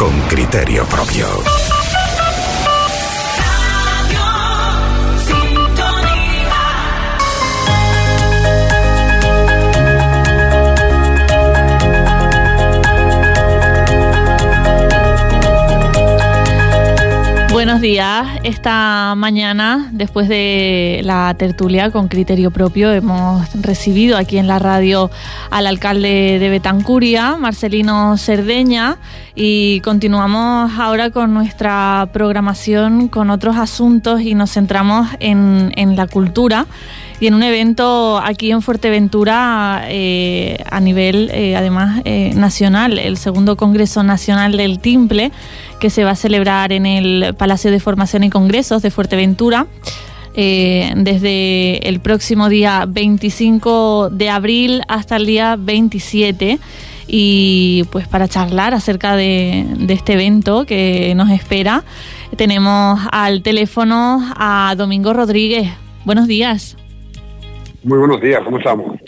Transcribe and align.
con 0.00 0.18
criterio 0.28 0.86
propio. 0.86 1.79
Buenos 17.80 17.92
días. 17.92 18.40
Esta 18.44 19.14
mañana, 19.16 19.88
después 19.90 20.28
de 20.28 21.00
la 21.02 21.32
tertulia 21.38 21.90
con 21.90 22.08
criterio 22.08 22.50
propio, 22.50 22.92
hemos 22.92 23.48
recibido 23.54 24.18
aquí 24.18 24.36
en 24.36 24.46
la 24.46 24.58
radio 24.58 25.10
al 25.50 25.66
alcalde 25.66 26.38
de 26.38 26.50
Betancuria, 26.50 27.38
Marcelino 27.38 28.18
Cerdeña, 28.18 28.98
y 29.34 29.80
continuamos 29.80 30.72
ahora 30.78 31.08
con 31.08 31.32
nuestra 31.32 32.10
programación 32.12 33.08
con 33.08 33.30
otros 33.30 33.56
asuntos 33.56 34.20
y 34.20 34.34
nos 34.34 34.52
centramos 34.52 35.08
en, 35.18 35.72
en 35.74 35.96
la 35.96 36.06
cultura 36.06 36.66
y 37.20 37.26
en 37.26 37.34
un 37.34 37.42
evento 37.42 38.18
aquí 38.18 38.50
en 38.50 38.62
Fuerteventura 38.62 39.84
eh, 39.88 40.56
a 40.70 40.80
nivel 40.80 41.30
eh, 41.32 41.54
además 41.54 42.00
eh, 42.06 42.32
nacional, 42.34 42.98
el 42.98 43.18
segundo 43.18 43.56
Congreso 43.56 44.02
Nacional 44.02 44.56
del 44.56 44.78
Timple, 44.78 45.30
que 45.80 45.90
se 45.90 46.02
va 46.02 46.12
a 46.12 46.16
celebrar 46.16 46.72
en 46.72 46.86
el 46.86 47.34
Palacio 47.34 47.70
de 47.70 47.78
Formación 47.78 48.24
y 48.24 48.30
Congresos 48.30 48.80
de 48.82 48.90
Fuerteventura. 48.90 49.66
desde 50.34 51.86
el 51.88 52.00
próximo 52.00 52.48
día 52.48 52.86
25 52.88 54.08
de 54.10 54.30
abril 54.30 54.82
hasta 54.88 55.16
el 55.16 55.26
día 55.26 55.56
27 55.58 56.58
y 57.08 57.84
pues 57.90 58.08
para 58.08 58.28
charlar 58.28 58.72
acerca 58.72 59.16
de, 59.16 59.66
este 59.88 60.14
evento 60.14 60.64
que 60.64 61.12
nos 61.16 61.28
espera 61.30 61.82
tenemos 62.36 63.00
al 63.10 63.42
teléfono 63.42 64.24
a 64.36 64.74
Domingo 64.78 65.12
Rodríguez. 65.12 65.68
Buenos 66.04 66.28
días. 66.28 66.79
Muy 67.82 67.98
buenos 67.98 68.20
días, 68.20 68.42
¿cómo 68.44 68.58
estamos? 68.58 69.00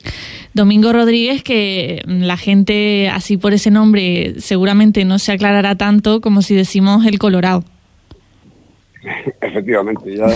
Domingo 0.55 0.93
Rodríguez, 0.93 1.43
que 1.43 2.03
la 2.07 2.37
gente 2.37 3.11
así 3.11 3.37
por 3.37 3.53
ese 3.53 3.71
nombre 3.71 4.41
seguramente 4.41 5.05
no 5.05 5.19
se 5.19 5.33
aclarará 5.33 5.77
tanto 5.77 6.21
como 6.21 6.43
si 6.43 6.55
decimos 6.55 7.05
el 7.05 7.19
Colorado. 7.19 7.65
Efectivamente, 9.41 10.17
ya 10.17 10.27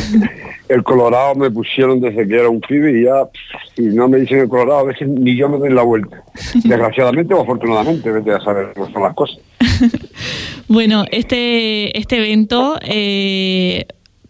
el 0.69 0.83
Colorado 0.83 1.35
me 1.35 1.51
pusieron 1.51 2.01
desde 2.01 2.27
que 2.27 2.35
era 2.35 2.49
un 2.49 2.61
pibe 2.61 3.01
y 3.01 3.05
ya, 3.05 3.29
si 3.75 3.83
no 3.83 4.09
me 4.09 4.19
dicen 4.19 4.41
el 4.41 4.49
Colorado, 4.49 4.81
a 4.81 4.85
veces 4.85 5.09
ni 5.09 5.37
yo 5.37 5.49
me 5.49 5.59
doy 5.59 5.71
la 5.71 5.83
vuelta. 5.83 6.23
Desgraciadamente 6.55 7.33
o 7.33 7.43
afortunadamente, 7.43 8.11
vete 8.11 8.33
a 8.33 8.41
saber 8.41 8.73
cómo 8.75 8.91
son 8.91 9.03
las 9.03 9.15
cosas. 9.15 9.39
bueno, 10.69 11.05
este, 11.11 11.97
este 11.99 12.19
evento 12.19 12.79
eh, 12.83 13.87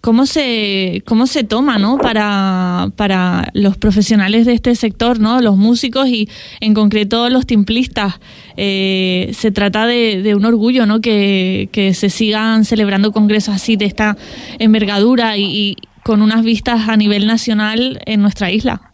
cómo 0.07 0.25
se, 0.25 1.03
cómo 1.05 1.27
se 1.27 1.43
toma 1.43 1.79
¿no? 1.79 1.99
para, 1.99 2.91
para 2.95 3.49
los 3.55 3.77
profesionales 3.77 4.47
de 4.47 4.53
este 4.53 4.77
sector, 4.77 5.19
¿no? 5.19 5.41
los 5.41 5.57
músicos 5.57 6.07
y 6.07 6.29
en 6.61 6.75
concreto 6.75 7.29
los 7.29 7.45
timplistas. 7.45 8.21
Eh, 8.57 9.31
se 9.33 9.51
trata 9.51 9.85
de, 9.85 10.33
un 10.37 10.45
orgullo 10.45 10.87
¿no? 10.87 11.01
que, 11.01 11.69
se 11.93 12.09
sigan 12.09 12.65
celebrando 12.65 13.11
congresos 13.11 13.57
así 13.57 13.75
de 13.75 13.87
esta 13.87 14.17
envergadura 14.61 15.37
y, 15.39 15.75
con 16.05 16.23
unas 16.23 16.45
vistas 16.45 16.89
a 16.89 16.97
nivel 16.97 17.27
nacional 17.27 17.98
en 18.07 18.23
nuestra 18.23 18.53
isla. 18.53 18.93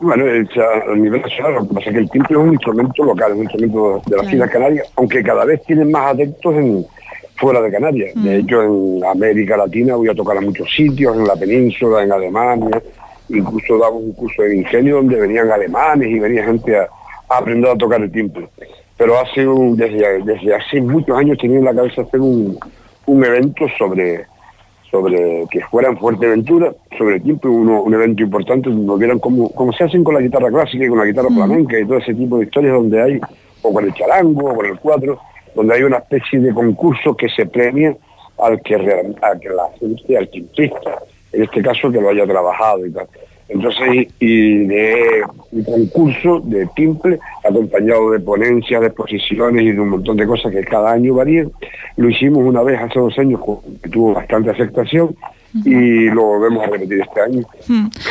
Bueno, 0.00 0.24
a 0.26 0.94
nivel 0.96 1.22
nacional, 1.22 1.54
lo 1.54 1.68
que 1.68 1.74
pasa 1.76 1.88
es 1.88 1.94
que 1.94 2.00
el 2.00 2.10
timple 2.10 2.36
es 2.36 2.42
un 2.42 2.52
instrumento 2.52 3.04
local, 3.04 3.32
un 3.32 3.44
instrumento 3.44 4.02
de 4.04 4.16
las 4.18 4.30
Islas 4.30 4.50
Canarias, 4.50 4.86
aunque 4.96 5.22
cada 5.22 5.46
vez 5.46 5.62
tienen 5.64 5.90
más 5.90 6.12
adeptos 6.12 6.54
en, 6.56 6.84
fuera 7.36 7.60
de 7.60 7.70
Canarias. 7.70 8.12
De 8.14 8.38
hecho, 8.38 8.62
en 8.62 9.04
América 9.04 9.56
Latina 9.56 9.96
voy 9.96 10.08
a 10.08 10.14
tocar 10.14 10.36
a 10.36 10.40
muchos 10.40 10.68
sitios, 10.74 11.16
en 11.16 11.26
la 11.26 11.36
península, 11.36 12.02
en 12.02 12.12
Alemania. 12.12 12.82
Incluso 13.28 13.78
daba 13.78 13.96
un 13.96 14.12
curso 14.12 14.42
de 14.42 14.56
ingenio 14.56 14.96
donde 14.96 15.20
venían 15.20 15.50
alemanes 15.50 16.08
y 16.08 16.18
venía 16.18 16.44
gente 16.44 16.76
a, 16.76 16.88
aprender 17.28 17.70
a 17.70 17.76
tocar 17.76 18.00
el 18.00 18.12
timbre. 18.12 18.48
Pero 18.96 19.18
hace 19.18 19.46
un, 19.46 19.76
desde, 19.76 20.22
desde, 20.22 20.54
hace 20.54 20.80
muchos 20.80 21.18
años 21.18 21.38
tenía 21.38 21.58
en 21.58 21.64
la 21.64 21.74
cabeza 21.74 22.02
hacer 22.02 22.20
un, 22.20 22.58
un 23.06 23.24
evento 23.24 23.66
sobre 23.76 24.26
sobre 24.94 25.44
que 25.50 25.60
fuera 25.62 25.88
en 25.88 25.98
Fuerteventura, 25.98 26.72
sobre 26.96 27.16
el 27.16 27.22
timbre, 27.22 27.48
uno, 27.48 27.82
un 27.82 27.94
evento 27.94 28.22
importante 28.22 28.70
donde 28.70 28.96
vieran 28.96 29.18
cómo, 29.18 29.50
cómo, 29.50 29.72
se 29.72 29.82
hacen 29.82 30.04
con 30.04 30.14
la 30.14 30.20
guitarra 30.20 30.50
clásica 30.50 30.84
y 30.84 30.88
con 30.88 30.98
la 30.98 31.04
guitarra 31.04 31.30
flamenca 31.30 31.76
y 31.76 31.84
todo 31.84 31.98
ese 31.98 32.14
tipo 32.14 32.38
de 32.38 32.44
historias 32.44 32.74
donde 32.74 33.02
hay, 33.02 33.20
o 33.62 33.74
con 33.74 33.84
el 33.84 33.92
charango, 33.92 34.52
o 34.52 34.54
con 34.54 34.66
el 34.66 34.78
cuatro, 34.78 35.18
donde 35.54 35.74
hay 35.74 35.82
una 35.82 35.98
especie 35.98 36.40
de 36.40 36.52
concurso 36.52 37.16
que 37.16 37.28
se 37.28 37.46
premia 37.46 37.96
al 38.38 38.60
que, 38.62 38.74
a 38.74 39.38
que 39.38 39.48
la 39.48 39.68
gente, 39.78 40.16
al 40.16 40.28
timplista, 40.28 40.98
en 41.32 41.42
este 41.42 41.62
caso 41.62 41.90
que 41.90 42.00
lo 42.00 42.08
haya 42.08 42.26
trabajado 42.26 42.86
y 42.86 42.92
tal. 42.92 43.06
Entonces, 43.48 44.08
y 44.20 44.64
de 44.64 45.22
un 45.52 45.64
concurso 45.64 46.40
de 46.40 46.66
timple, 46.74 47.18
acompañado 47.44 48.10
de 48.12 48.20
ponencias, 48.20 48.80
de 48.80 48.86
exposiciones 48.86 49.62
y 49.62 49.72
de 49.72 49.80
un 49.80 49.90
montón 49.90 50.16
de 50.16 50.26
cosas 50.26 50.50
que 50.50 50.64
cada 50.64 50.92
año 50.92 51.14
varían. 51.14 51.52
Lo 51.96 52.08
hicimos 52.08 52.42
una 52.42 52.62
vez 52.62 52.80
hace 52.80 52.98
dos 52.98 53.18
años, 53.18 53.40
que 53.82 53.90
tuvo 53.90 54.14
bastante 54.14 54.50
aceptación, 54.50 55.14
y 55.64 56.06
lo 56.06 56.22
volvemos 56.22 56.64
a 56.64 56.70
repetir 56.70 57.02
este 57.02 57.20
año. 57.20 57.42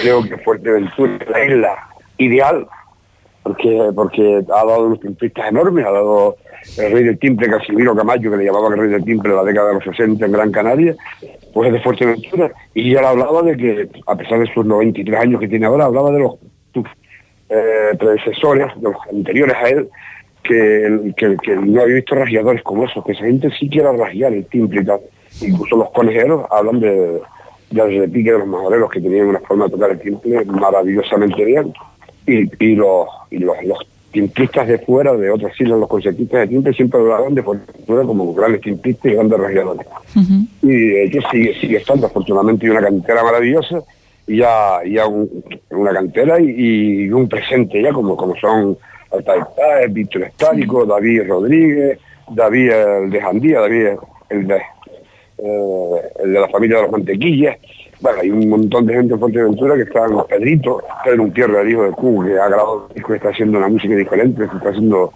Creo 0.02 0.24
que 0.24 0.38
Fuerteventura 0.38 1.18
es 1.20 1.30
la 1.30 1.46
isla 1.46 1.78
ideal, 2.20 2.68
porque, 3.42 3.90
porque 3.96 4.44
ha 4.48 4.66
dado 4.66 4.86
unos 4.86 5.00
timplistas 5.00 5.50
enormes, 5.50 5.86
ha 5.86 5.92
dado 5.92 6.38
el 6.78 6.92
rey 6.92 7.04
del 7.04 7.20
timple 7.20 7.50
Casimiro 7.50 7.96
Camacho, 7.96 8.32
que 8.32 8.38
le 8.38 8.46
llamaban 8.46 8.74
el 8.74 8.80
rey 8.80 8.90
del 8.90 9.04
timple 9.04 9.32
en 9.32 9.36
la 9.38 9.44
década 9.44 9.70
de 9.70 9.74
los 9.76 9.84
60 9.84 10.26
en 10.26 10.32
Gran 10.32 10.52
Canaria, 10.52 10.96
pues 11.54 11.68
es 11.68 11.74
de 11.74 11.82
Fuerteventura, 11.82 12.52
y 12.74 12.92
ya 12.92 13.08
hablaba 13.08 13.42
de 13.44 13.58
que, 13.58 13.90
a 14.08 14.16
pesar 14.16 14.40
de 14.40 14.54
sus 14.54 14.66
93 14.66 15.20
años 15.20 15.40
que 15.40 15.48
tiene 15.48 15.66
ahora, 15.66 15.86
hablaba 15.86 16.12
de 16.12 16.20
los 16.20 16.36
eh, 17.50 17.96
predecesores, 18.00 18.68
de 18.78 18.90
los 18.90 18.96
anteriores 19.12 19.56
a 19.56 19.70
él, 19.70 19.90
que, 20.44 21.14
que, 21.16 21.56
no 21.56 21.82
había 21.82 21.96
visto 21.96 22.16
rasguadores 22.16 22.64
como 22.64 22.86
esos, 22.86 23.04
que 23.06 23.14
esa 23.14 23.26
gente 23.26 23.50
sí 23.58 23.70
quiera 23.70 23.92
rasguar 23.92 24.34
el 24.34 24.46
tal. 24.48 25.00
Incluso 25.42 25.78
los 25.78 25.90
conejeros 25.92 26.46
hablan 26.52 26.80
de, 26.80 27.22
de 27.72 28.00
de 28.00 28.08
pique 28.08 28.32
de 28.32 28.40
los 28.40 28.48
majoreros 28.48 28.90
que 28.92 29.02
tenían 29.02 29.28
una 29.28 29.40
forma 29.40 29.66
de 29.66 29.72
tocar 29.72 29.92
el 29.92 30.00
timple 30.00 30.46
maravillosamente 30.46 31.44
bien. 31.46 31.74
Y, 32.26 32.76
los 32.76 33.08
timplistas 34.14 34.68
de 34.68 34.78
fuera, 34.78 35.14
de 35.14 35.30
otras 35.30 35.60
islas, 35.60 35.80
los 35.80 35.90
concertistas 35.90 36.42
de 36.42 36.48
timple 36.48 36.74
siempre 36.74 37.00
hablaban 37.00 37.34
de 37.34 37.44
Fuerteventura 37.44 38.04
como 38.04 38.34
grandes 38.34 38.62
timplistas 38.62 39.12
y 39.12 39.16
grandes 39.16 39.40
radiadores. 39.40 39.88
Y 40.62 40.68
de 40.68 41.06
hecho 41.06 41.20
sigue, 41.32 41.60
sigue 41.60 41.78
estando, 41.78 42.08
afortunadamente, 42.08 42.66
y 42.66 42.70
una 42.70 42.82
cantera 42.82 43.24
maravillosa, 43.24 43.84
y 44.28 44.38
ya, 44.38 44.80
ya 44.86 45.08
una 45.08 45.92
cantera 45.92 46.40
y, 46.40 47.10
un 47.10 47.28
presente 47.28 47.82
ya, 47.82 47.92
como, 47.92 48.16
como 48.16 48.36
son 48.36 48.78
Altair 49.12 49.90
Víctor 49.90 50.24
Estálico, 50.24 50.86
David 50.86 51.24
Rodríguez, 51.28 52.00
David 52.30 52.72
el 52.72 53.10
de 53.10 53.22
Jandía, 53.22 53.60
David 53.62 53.88
el 54.30 54.48
de, 54.48 54.56
eh, 55.38 56.02
el 56.24 56.34
de 56.34 56.40
la 56.40 56.48
familia 56.50 56.78
de 56.78 56.84
los 56.84 56.92
Mantequillas, 56.92 57.58
bueno, 58.04 58.20
hay 58.20 58.32
un 58.32 58.50
montón 58.50 58.86
de 58.86 58.96
gente 58.96 59.14
en 59.14 59.20
Fuerteventura 59.22 59.76
que 59.76 59.84
están, 59.84 60.12
Pedrito, 60.28 60.84
Pedro 61.06 61.24
Untierra, 61.24 61.62
el 61.62 61.72
hijo 61.72 61.84
de 61.84 61.92
Q, 61.92 62.26
que 62.26 62.38
ha 62.38 62.50
grabado 62.50 62.90
disco, 62.94 63.14
está 63.14 63.30
haciendo 63.30 63.58
una 63.60 63.70
música 63.70 63.96
diferente, 63.96 64.44
está 64.44 64.70
haciendo 64.70 65.14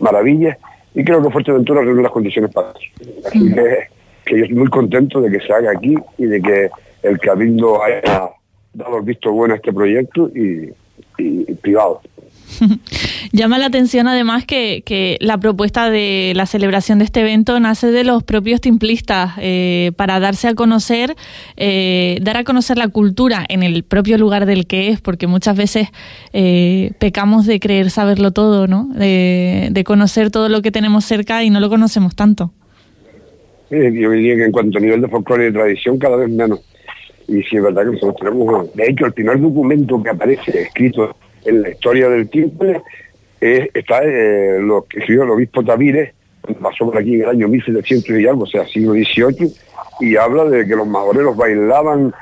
maravillas, 0.00 0.58
y 0.94 1.02
creo 1.02 1.22
que 1.22 1.30
Fuerteventura 1.30 1.80
reúne 1.80 2.02
las 2.02 2.12
condiciones 2.12 2.52
para 2.52 2.72
eso. 2.72 2.78
Así 3.26 3.54
que, 3.54 3.88
yo 4.36 4.42
estoy 4.42 4.54
muy 4.54 4.68
contento 4.68 5.22
de 5.22 5.30
que 5.30 5.46
se 5.46 5.50
haga 5.50 5.70
aquí 5.70 5.96
y 6.18 6.26
de 6.26 6.42
que 6.42 6.70
el 7.04 7.18
Cabildo 7.18 7.82
haya 7.82 8.28
dado 8.74 8.98
el 8.98 9.04
visto 9.04 9.32
bueno 9.32 9.54
a 9.54 9.56
este 9.56 9.72
proyecto 9.72 10.30
y 10.34 11.54
privado. 11.54 12.02
Llama 13.32 13.58
la 13.58 13.66
atención 13.66 14.08
además 14.08 14.44
que, 14.44 15.16
la 15.20 15.38
propuesta 15.38 15.90
de 15.90 16.32
la 16.34 16.46
celebración 16.46 16.98
de 16.98 17.04
este 17.04 17.20
evento 17.20 17.58
nace 17.60 17.90
de 17.90 18.04
los 18.04 18.22
propios 18.22 18.60
timplistas 18.60 19.32
eh, 19.38 19.92
para 19.96 20.20
darse 20.20 20.48
a 20.48 20.54
conocer, 20.54 21.14
eh, 21.56 22.18
dar 22.22 22.36
a 22.36 22.44
conocer 22.44 22.78
la 22.78 22.88
cultura 22.88 23.44
en 23.48 23.62
el 23.62 23.82
propio 23.82 24.18
lugar 24.18 24.46
del 24.46 24.66
que 24.66 24.88
es, 24.88 25.00
porque 25.00 25.26
muchas 25.26 25.56
veces 25.56 25.88
eh, 26.32 26.92
pecamos 26.98 27.46
de 27.46 27.60
creer 27.60 27.90
saberlo 27.90 28.30
todo, 28.30 28.66
¿no? 28.66 28.88
De, 28.94 29.82
conocer 29.86 30.32
todo 30.32 30.48
lo 30.48 30.62
que 30.62 30.72
tenemos 30.72 31.04
cerca 31.04 31.44
y 31.44 31.50
no 31.50 31.60
lo 31.60 31.68
conocemos 31.68 32.16
tanto. 32.16 32.50
Yo 33.70 33.78
diría 34.10 34.34
que 34.34 34.44
en 34.44 34.50
cuanto 34.50 34.78
a 34.78 34.80
nivel 34.80 35.00
de 35.00 35.08
folclore 35.08 35.44
y 35.44 35.46
de 35.46 35.52
tradición, 35.52 35.98
cada 35.98 36.16
vez 36.16 36.28
menos. 36.28 36.60
Y 37.28 37.42
sí, 37.42 37.56
es 37.56 37.62
verdad 37.62 37.84
que 37.84 37.92
nosotros 37.92 38.16
tenemos, 38.18 38.74
de 38.74 38.88
hecho, 38.88 39.06
el 39.06 39.12
primer 39.12 39.40
documento 39.40 40.02
que 40.02 40.10
aparece 40.10 40.62
escrito 40.62 41.14
en 41.46 41.62
la 41.62 41.70
historia 41.70 42.08
del 42.08 42.28
timple 42.28 42.82
está 43.40 44.00
eh, 44.02 44.58
lo 44.60 44.84
que 44.84 44.98
escribió 45.00 45.24
el 45.24 45.30
obispo 45.30 45.64
Tavires, 45.64 46.12
pasó 46.60 46.86
por 46.86 46.98
aquí 46.98 47.14
en 47.14 47.22
el 47.22 47.28
año 47.28 47.48
1700 47.48 48.18
y 48.18 48.26
algo, 48.26 48.44
o 48.44 48.46
sea, 48.46 48.66
siglo 48.66 48.92
XVIII, 48.92 49.52
y 50.00 50.16
habla 50.16 50.44
de 50.44 50.66
que 50.66 50.76
los 50.76 50.86
majoreros 50.86 51.36
bailaban 51.36 52.12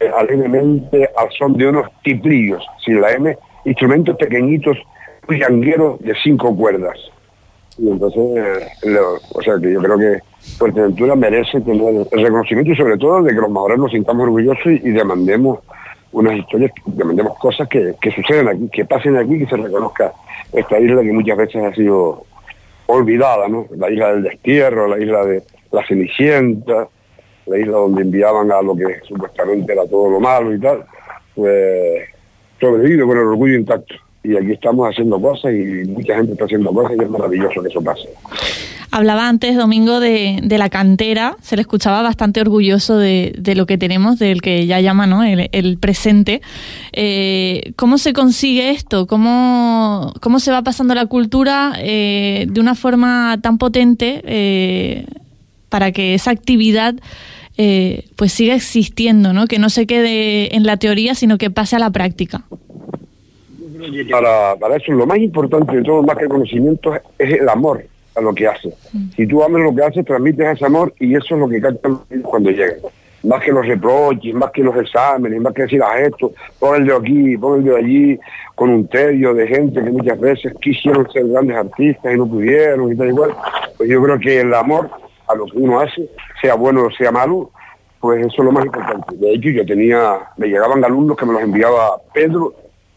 eh, 0.00 0.10
alegremente 0.16 1.08
al 1.16 1.30
son 1.38 1.56
de 1.56 1.68
unos 1.68 1.88
tiplillos, 2.02 2.64
sin 2.84 3.00
la 3.00 3.12
M, 3.12 3.36
instrumentos 3.64 4.16
pequeñitos, 4.16 4.76
llangueros 5.28 6.00
de 6.00 6.14
cinco 6.22 6.54
cuerdas. 6.56 6.98
Y 7.78 7.90
entonces, 7.90 8.20
eh, 8.84 8.98
o 9.32 9.42
sea 9.42 9.54
que 9.60 9.72
yo 9.72 9.80
creo 9.80 9.98
que 9.98 10.18
Fuerteventura 10.58 11.16
merece 11.16 11.60
tener 11.60 12.06
el 12.10 12.22
reconocimiento 12.22 12.72
y 12.72 12.76
sobre 12.76 12.98
todo 12.98 13.22
de 13.22 13.34
que 13.34 13.40
los 13.40 13.50
mayores 13.50 13.78
nos 13.78 13.90
sintamos 13.90 14.24
orgullosos 14.24 14.66
y, 14.66 14.90
demandemos 14.90 15.60
unas 16.14 16.38
historias, 16.38 16.70
demandemos 16.86 17.36
cosas 17.38 17.68
que, 17.68 17.94
que 18.00 18.10
suceden 18.12 18.48
aquí, 18.48 18.68
que 18.72 18.84
pasen 18.84 19.16
aquí, 19.16 19.38
que 19.38 19.46
se 19.46 19.56
reconozca 19.56 20.12
esta 20.52 20.78
isla 20.78 21.02
que 21.02 21.12
muchas 21.12 21.36
veces 21.36 21.64
ha 21.64 21.74
sido 21.74 22.24
olvidada, 22.86 23.48
¿no? 23.48 23.66
La 23.76 23.90
isla 23.90 24.12
del 24.12 24.22
destierro, 24.22 24.86
la 24.86 24.98
isla 25.02 25.24
de 25.24 25.42
la 25.72 25.84
Cenicienta, 25.86 26.88
la 27.46 27.58
isla 27.58 27.72
donde 27.78 28.02
enviaban 28.02 28.52
a 28.52 28.62
lo 28.62 28.76
que 28.76 29.00
supuestamente 29.06 29.72
era 29.72 29.86
todo 29.86 30.08
lo 30.08 30.20
malo 30.20 30.54
y 30.54 30.60
tal, 30.60 30.84
pues 31.34 32.08
sobrevive 32.60 33.04
con 33.04 33.18
el 33.18 33.24
orgullo 33.24 33.58
intacto. 33.58 33.94
Y 34.24 34.36
aquí 34.36 34.52
estamos 34.52 34.88
haciendo 34.88 35.20
cosas 35.20 35.52
y 35.52 35.86
mucha 35.86 36.16
gente 36.16 36.32
está 36.32 36.46
haciendo 36.46 36.72
cosas 36.72 36.96
y 36.98 37.04
es 37.04 37.10
maravilloso 37.10 37.62
que 37.62 37.68
eso 37.68 37.82
pase. 37.82 38.08
Hablaba 38.90 39.28
antes, 39.28 39.56
Domingo, 39.56 39.98
de, 40.00 40.40
la 40.48 40.70
cantera, 40.70 41.36
se 41.42 41.56
le 41.56 41.62
escuchaba 41.62 42.00
bastante 42.00 42.40
orgulloso 42.40 42.96
de, 42.96 43.34
lo 43.56 43.66
que 43.66 43.76
tenemos, 43.76 44.20
del 44.20 44.40
que 44.40 44.66
ya 44.66 44.80
llama 44.80 45.06
¿no? 45.06 45.24
el, 45.24 45.78
presente. 45.78 46.40
Eh, 46.92 47.72
¿Cómo 47.74 47.98
se 47.98 48.12
consigue 48.12 48.70
esto? 48.70 49.06
¿Cómo, 49.06 50.14
¿Cómo 50.20 50.38
se 50.38 50.52
va 50.52 50.62
pasando 50.62 50.94
la 50.94 51.06
cultura 51.06 51.72
eh, 51.78 52.46
de 52.48 52.60
una 52.60 52.76
forma 52.76 53.36
tan 53.42 53.58
potente 53.58 54.22
eh, 54.24 55.06
para 55.68 55.90
que 55.90 56.14
esa 56.14 56.30
actividad 56.30 56.94
pues 58.16 58.32
siga 58.32 58.54
existiendo, 58.54 59.32
¿no? 59.32 59.46
que 59.46 59.58
no 59.58 59.70
se 59.70 59.86
quede 59.86 60.56
en 60.56 60.64
la 60.64 60.76
teoría, 60.76 61.14
sino 61.14 61.36
que 61.36 61.50
pase 61.50 61.76
a 61.76 61.78
la 61.80 61.90
práctica? 61.90 62.44
Para, 64.10 64.56
para 64.56 64.76
eso 64.76 64.92
lo 64.92 65.06
más 65.06 65.18
importante 65.18 65.76
de 65.76 65.82
todo, 65.82 66.02
más 66.02 66.16
que 66.16 66.24
el 66.24 66.30
conocimiento, 66.30 66.94
es 66.94 67.32
el 67.40 67.48
amor 67.48 67.84
a 68.14 68.20
lo 68.20 68.34
que 68.34 68.46
hace. 68.46 68.68
Mm. 68.92 69.10
Si 69.16 69.26
tú 69.26 69.42
amas 69.42 69.62
lo 69.62 69.74
que 69.74 69.82
haces, 69.82 70.04
transmites 70.04 70.46
ese 70.46 70.66
amor 70.66 70.92
y 70.98 71.14
eso 71.14 71.34
es 71.34 71.40
lo 71.40 71.48
que 71.48 71.60
cantan 71.60 72.00
cuando 72.22 72.50
llegan. 72.50 72.78
Más 73.24 73.42
que 73.42 73.52
los 73.52 73.66
reproches, 73.66 74.34
más 74.34 74.50
que 74.50 74.62
los 74.62 74.76
exámenes, 74.76 75.40
más 75.40 75.54
que 75.54 75.62
decir 75.62 75.82
a 75.82 75.98
esto, 75.98 76.32
pon 76.58 76.76
el 76.76 76.86
de 76.86 76.94
aquí, 76.94 77.36
pon 77.38 77.58
el 77.58 77.64
de 77.64 77.76
allí, 77.76 78.20
con 78.54 78.68
un 78.68 78.86
tedio 78.86 79.32
de 79.32 79.48
gente 79.48 79.82
que 79.82 79.90
muchas 79.90 80.20
veces 80.20 80.52
quisieron 80.60 81.10
ser 81.10 81.26
grandes 81.28 81.56
artistas 81.56 82.14
y 82.14 82.18
no 82.18 82.26
pudieron 82.26 82.92
y 82.92 82.96
tal 82.96 83.08
igual. 83.08 83.34
Pues 83.78 83.88
yo 83.88 84.02
creo 84.02 84.18
que 84.18 84.40
el 84.40 84.52
amor 84.52 84.90
a 85.26 85.34
lo 85.34 85.46
que 85.46 85.56
uno 85.56 85.80
hace, 85.80 86.10
sea 86.42 86.54
bueno 86.54 86.84
o 86.84 86.90
sea 86.90 87.10
malo, 87.10 87.50
pues 87.98 88.20
eso 88.20 88.42
es 88.42 88.44
lo 88.44 88.52
más 88.52 88.66
importante. 88.66 89.16
De 89.16 89.32
hecho, 89.32 89.48
yo 89.48 89.64
tenía, 89.64 90.18
me 90.36 90.48
llegaban 90.48 90.84
alumnos 90.84 91.16
que 91.16 91.24
me 91.24 91.32
los 91.32 91.42
enviaba 91.42 91.96
Pedro 92.12 92.52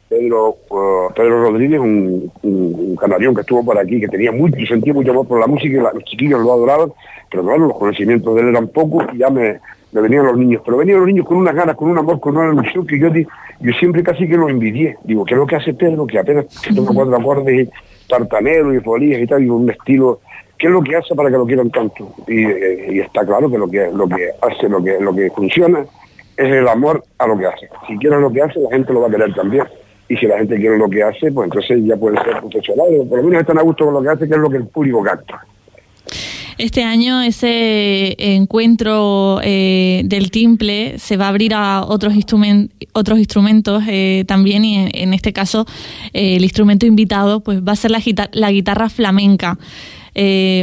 Pedro, 0.09 0.57
uh, 0.69 1.13
Pedro 1.13 1.41
Rodríguez, 1.43 1.79
un, 1.79 2.31
un, 2.41 2.95
canarión 2.95 3.35
que 3.35 3.41
estuvo 3.41 3.63
por 3.63 3.77
aquí, 3.77 3.99
que 3.99 4.07
tenía 4.07 4.31
mucho, 4.31 4.55
sentía 4.65 4.93
mucho 4.93 5.11
amor 5.11 5.27
por 5.27 5.39
la 5.39 5.47
música 5.47 5.75
y 5.75 5.95
los 5.95 6.03
chiquillos 6.05 6.39
lo 6.39 6.53
adoraban, 6.53 6.91
pero 7.29 7.43
claro, 7.43 7.67
los 7.67 7.77
conocimientos 7.77 8.33
de 8.33 8.41
él 8.41 8.47
eran 8.47 8.69
pocos 8.69 9.05
y 9.13 9.17
ya 9.17 9.29
me, 9.29 9.59
venían 9.91 10.25
los 10.25 10.37
niños. 10.37 10.61
Pero 10.63 10.77
venían 10.77 10.99
los 10.99 11.07
niños 11.07 11.25
con 11.25 11.37
unas 11.37 11.53
ganas, 11.53 11.75
con 11.75 11.89
un 11.89 11.97
amor, 11.97 12.19
con 12.19 12.37
una 12.37 12.53
ilusión 12.53 12.87
que 12.87 12.97
yo, 12.97 13.09
yo 13.59 13.71
siempre 13.79 14.01
casi 14.01 14.27
que 14.27 14.37
lo 14.37 14.49
envidié. 14.49 14.97
Digo, 15.03 15.25
¿qué 15.25 15.33
es 15.33 15.39
lo 15.39 15.45
que 15.45 15.57
hace 15.57 15.73
Pedro? 15.73 16.07
Que 16.07 16.19
apenas 16.19 16.45
que 16.61 16.73
toca 16.73 16.93
cuatro 16.93 17.15
acordes, 17.15 17.69
tartanero 18.07 18.73
y 18.73 18.79
folías 18.79 19.21
y 19.21 19.27
tal, 19.27 19.43
y 19.43 19.49
un 19.49 19.69
estilo 19.69 20.21
¿Qué 20.57 20.65
es 20.65 20.73
lo 20.73 20.81
que 20.81 20.95
hace 20.95 21.13
para 21.13 21.29
que 21.29 21.37
lo 21.37 21.45
quieran 21.45 21.69
tanto? 21.69 22.15
Y, 22.27 22.43
eh, 22.43 22.87
y, 22.89 22.99
está 22.99 23.23
claro 23.23 23.47
que 23.47 23.59
lo 23.59 23.69
que 23.69 23.91
lo 23.93 24.07
que 24.07 24.31
hace, 24.41 24.67
lo 24.67 24.83
que 24.83 24.99
lo 24.99 25.13
que 25.13 25.29
funciona 25.29 25.85
es 26.35 26.51
el 26.51 26.67
amor 26.67 27.03
a 27.19 27.27
lo 27.27 27.37
que 27.37 27.45
hace. 27.45 27.69
Si 27.85 27.95
quieres 27.97 28.19
lo 28.19 28.31
que 28.31 28.41
hace, 28.41 28.59
la 28.59 28.71
gente 28.71 28.91
lo 28.91 29.01
va 29.01 29.07
a 29.07 29.11
querer 29.11 29.35
también 29.35 29.67
y 30.09 30.15
si 30.15 30.25
la 30.25 30.37
gente 30.37 30.55
quiere 30.55 30.77
lo 30.77 30.89
que 30.89 31.03
hace, 31.03 31.31
pues 31.31 31.47
entonces 31.47 31.83
ya 31.85 31.97
puede 31.97 32.17
ser 32.23 32.39
profesional, 32.39 32.87
por 33.09 33.17
lo 33.19 33.23
menos 33.23 33.41
están 33.41 33.57
a 33.57 33.61
gusto 33.61 33.85
con 33.85 33.93
lo 33.93 34.01
que 34.01 34.09
hace, 34.09 34.27
que 34.27 34.33
es 34.33 34.39
lo 34.39 34.49
que 34.49 34.57
el 34.57 34.67
público 34.67 35.03
capta. 35.03 35.45
Este 36.57 36.83
año 36.83 37.21
ese 37.21 38.15
encuentro 38.17 39.39
eh, 39.43 40.01
del 40.05 40.31
timple 40.31 40.97
se 40.97 41.15
va 41.15 41.25
a 41.25 41.29
abrir 41.29 41.53
a 41.53 41.83
otros, 41.83 42.15
otros 42.93 43.19
instrumentos 43.19 43.83
eh, 43.87 44.23
también 44.27 44.65
y 44.65 44.89
en, 44.91 45.13
este 45.13 45.33
caso 45.33 45.67
eh, 46.13 46.37
el 46.37 46.43
instrumento 46.43 46.87
invitado 46.87 47.41
pues 47.41 47.61
va 47.61 47.73
a 47.73 47.75
ser 47.75 47.91
la, 47.91 48.01
la 48.31 48.51
guitarra 48.51 48.89
flamenca. 48.89 49.59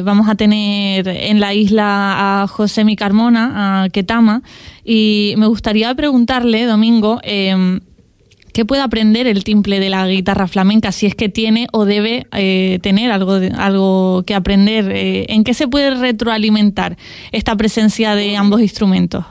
vamos 0.02 0.28
a 0.28 0.34
tener 0.34 1.06
en 1.06 1.38
la 1.38 1.54
isla 1.54 2.42
a 2.42 2.48
José 2.48 2.84
Mi 2.84 2.96
Carmona, 2.96 3.84
a 3.84 3.88
Ketama, 3.88 4.42
y 4.84 5.34
me 5.38 5.46
gustaría 5.46 5.94
preguntarle, 5.94 6.64
Domingo, 6.64 7.20
¿Qué 8.54 8.64
puede 8.64 8.82
aprender 8.82 9.26
el 9.26 9.42
timple 9.42 9.80
de 9.80 9.90
la 9.90 10.06
guitarra 10.06 10.46
flamenca 10.46 10.92
si 10.92 11.06
es 11.06 11.16
que 11.16 11.28
tiene 11.28 11.66
o 11.72 11.86
debe 11.86 12.28
eh, 12.32 12.78
tener 12.82 13.10
algo, 13.10 13.32
algo 13.58 14.22
que 14.24 14.32
aprender? 14.32 14.92
Eh, 14.92 15.26
¿En 15.28 15.42
qué 15.42 15.54
se 15.54 15.66
puede 15.66 15.90
retroalimentar 15.90 16.96
esta 17.32 17.56
presencia 17.56 18.14
de 18.14 18.36
ambos 18.36 18.60
instrumentos? 18.60 19.24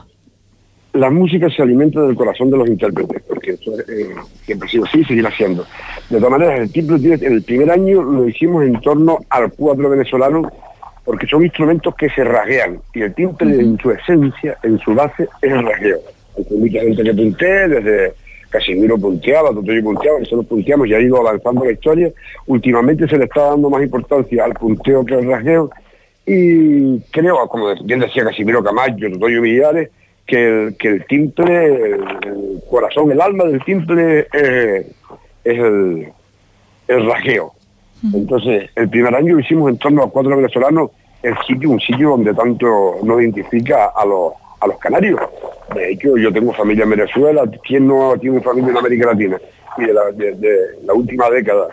La 0.92 1.08
música 1.08 1.48
se 1.48 1.62
alimenta 1.62 2.02
del 2.02 2.14
corazón 2.14 2.50
de 2.50 2.58
los 2.58 2.68
intérpretes, 2.68 3.22
porque 3.26 3.52
eso 3.52 3.72
eh, 3.88 4.14
siempre 4.44 4.68
ha 4.68 4.70
sido 4.70 4.84
así 4.84 4.98
y 4.98 5.04
seguirá 5.04 5.34
siendo. 5.34 5.64
De 6.10 6.18
todas 6.18 6.30
maneras, 6.30 6.60
el 6.60 6.70
timple 6.70 7.14
en 7.14 7.32
el 7.32 7.42
primer 7.42 7.70
año 7.70 8.02
lo 8.02 8.28
hicimos 8.28 8.62
en 8.62 8.78
torno 8.82 9.20
al 9.30 9.50
cuadro 9.54 9.88
venezolano, 9.88 10.52
porque 11.02 11.26
son 11.26 11.42
instrumentos 11.42 11.94
que 11.94 12.10
se 12.10 12.24
rasguean, 12.24 12.78
y 12.92 13.00
el 13.00 13.14
timple 13.14 13.58
en 13.58 13.78
su 13.78 13.90
esencia, 13.90 14.58
en 14.62 14.78
su 14.80 14.94
base, 14.94 15.26
es 15.40 15.50
el 15.50 15.64
rasgueo. 15.64 15.98
Hay 16.36 16.58
mucha 16.58 16.80
gente 16.80 17.02
que 17.02 17.14
punté 17.14 17.68
desde 17.68 18.23
Casimiro 18.54 18.96
punteaba, 18.96 19.48
Totoyo 19.48 19.82
punteaba, 19.82 20.20
nosotros 20.20 20.46
punteamos 20.46 20.86
y 20.86 20.94
ha 20.94 21.00
ido 21.00 21.16
avanzando 21.16 21.64
la 21.64 21.72
historia. 21.72 22.12
Últimamente 22.46 23.08
se 23.08 23.18
le 23.18 23.24
está 23.24 23.46
dando 23.46 23.68
más 23.68 23.82
importancia 23.82 24.44
al 24.44 24.54
punteo 24.54 25.04
que 25.04 25.14
al 25.14 25.26
rasgueo 25.26 25.70
y 26.24 27.00
creo, 27.10 27.48
como 27.48 27.74
bien 27.82 27.98
decía 27.98 28.22
Casimiro 28.22 28.62
Camacho, 28.62 29.10
Totoyo 29.10 29.42
Millares, 29.42 29.90
que 30.24 30.36
el, 30.36 30.76
que 30.76 30.88
el 30.88 31.06
timple, 31.06 31.66
el, 31.66 32.62
corazón, 32.70 33.10
el 33.10 33.20
alma 33.20 33.42
del 33.42 33.62
timple 33.64 34.28
es, 34.32 34.86
el, 35.42 36.12
el 36.86 37.06
rasgueo. 37.06 37.54
Entonces, 38.14 38.70
el 38.76 38.88
primer 38.88 39.16
año 39.16 39.34
lo 39.34 39.40
hicimos 39.40 39.68
en 39.68 39.78
torno 39.78 40.04
a 40.04 40.10
cuatro 40.10 40.36
venezolanos, 40.36 40.90
el 41.24 41.34
sitio, 41.44 41.70
un 41.70 41.80
sitio 41.80 42.10
donde 42.10 42.34
tanto 42.34 42.98
nos 43.02 43.20
identifica 43.20 43.86
a 43.86 44.04
los, 44.04 44.34
a 44.60 44.66
los 44.66 44.78
canarios. 44.78 45.20
Yo 46.00 46.32
tengo 46.32 46.52
familia 46.52 46.84
en 46.84 46.90
Venezuela, 46.90 47.42
¿quién 47.66 47.86
no 47.86 48.16
tiene 48.18 48.40
familia 48.40 48.70
en 48.70 48.76
América 48.76 49.06
Latina? 49.06 49.38
Y 49.78 49.84
de 49.84 49.92
la, 50.84 50.94
última 50.94 51.28
década, 51.30 51.68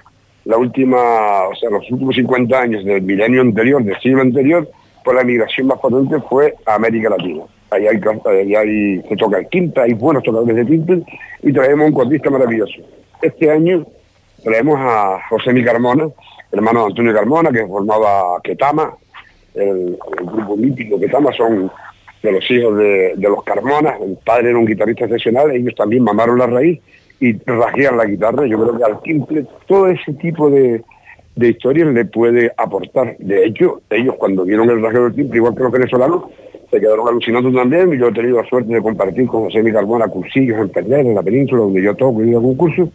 la 0.45 0.57
última, 0.57 1.47
o 1.47 1.55
sea, 1.55 1.69
los 1.69 1.89
últimos 1.91 2.15
50 2.15 2.59
años 2.59 2.83
del 2.83 3.01
milenio 3.01 3.41
anterior, 3.41 3.83
del 3.83 3.99
siglo 3.99 4.21
anterior, 4.21 4.67
pues 5.03 5.15
la 5.15 5.23
migración 5.23 5.67
más 5.67 5.79
potente 5.79 6.19
fue 6.27 6.55
a 6.65 6.75
América 6.75 7.09
Latina. 7.09 7.43
Ahí 7.69 7.87
hay, 7.87 8.01
ahí 8.25 8.55
hay 8.55 9.01
se 9.07 9.15
toca 9.15 9.37
el 9.37 9.47
quinta, 9.47 9.83
hay 9.83 9.93
buenos 9.93 10.23
tocadores 10.23 10.55
de 10.55 10.65
timbre 10.65 11.03
y 11.43 11.53
traemos 11.53 11.87
un 11.87 11.93
cuartista 11.93 12.29
maravilloso. 12.29 12.81
Este 13.21 13.51
año 13.51 13.85
traemos 14.43 14.77
a 14.79 15.19
José 15.29 15.53
Mi 15.53 15.63
Carmona, 15.63 16.09
hermano 16.51 16.81
de 16.81 16.85
Antonio 16.87 17.13
Carmona, 17.13 17.51
que 17.51 17.65
formaba 17.67 18.41
Ketama, 18.43 18.93
el, 19.53 19.97
el 20.19 20.25
grupo 20.25 20.57
mítico 20.57 20.99
Ketama, 20.99 21.31
son 21.33 21.71
de 22.21 22.31
los 22.31 22.51
hijos 22.51 22.77
de, 22.77 23.15
los 23.17 23.43
Carmonas, 23.43 23.99
el 24.01 24.17
padre 24.23 24.49
era 24.49 24.59
un 24.59 24.65
guitarrista 24.65 25.05
excepcional, 25.05 25.51
ellos 25.51 25.73
también 25.75 26.03
mamaron 26.03 26.37
la 26.37 26.47
raíz 26.47 26.79
y 27.19 27.33
rasguean 27.45 27.97
la 27.97 28.05
guitarra, 28.05 28.45
yo 28.45 28.59
creo 28.61 28.77
que 28.77 28.83
al 28.83 29.01
timple 29.01 29.45
todo 29.67 29.87
ese 29.87 30.13
tipo 30.13 30.49
de, 30.49 30.83
historias 31.35 31.87
le 31.87 32.05
puede 32.05 32.51
aportar. 32.57 33.15
De 33.17 33.45
hecho, 33.45 33.81
ellos 33.89 34.15
cuando 34.17 34.43
vieron 34.43 34.69
el 34.69 34.81
rasgueo 34.81 35.05
del 35.05 35.15
timple, 35.15 35.37
igual 35.37 35.55
que 35.55 35.63
los 35.63 35.71
venezolanos, 35.71 36.23
se 36.69 36.79
quedaron 36.79 37.07
alucinando 37.07 37.51
también. 37.51 37.91
Yo 37.93 38.07
he 38.07 38.13
tenido 38.13 38.41
la 38.41 38.47
suerte 38.47 38.73
de 38.73 38.81
compartir 38.81 39.27
con 39.27 39.45
José 39.45 39.57
Miguel 39.57 39.73
Carmona 39.73 40.07
cursillos 40.07 40.59
en 40.59 40.69
Perder, 40.69 41.05
en 41.05 41.15
la 41.15 41.23
península, 41.23 41.63
donde 41.63 41.81
yo 41.81 41.95
toco 41.95 42.21
y 42.21 42.25
digo 42.27 42.37
algún 42.37 42.55
curso, 42.55 42.89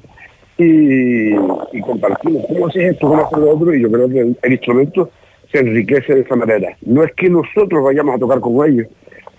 y, 0.58 1.34
y 1.34 1.80
compartimos. 1.84 2.44
Cómo 2.46 2.68
haces 2.68 2.92
esto, 2.92 3.08
cómo 3.08 3.26
hacer 3.26 3.38
lo 3.38 3.50
otro, 3.50 3.74
y 3.74 3.82
yo 3.82 3.90
creo 3.90 4.08
que 4.08 4.34
el 4.40 4.52
instrumento 4.52 5.10
se 5.50 5.58
enriquece 5.58 6.14
de 6.14 6.20
esa 6.20 6.36
manera. 6.36 6.76
No 6.82 7.02
es 7.02 7.12
que 7.14 7.28
nosotros 7.28 7.84
vayamos 7.84 8.14
a 8.14 8.18
tocar 8.18 8.40
con 8.40 8.68
ellos, 8.68 8.86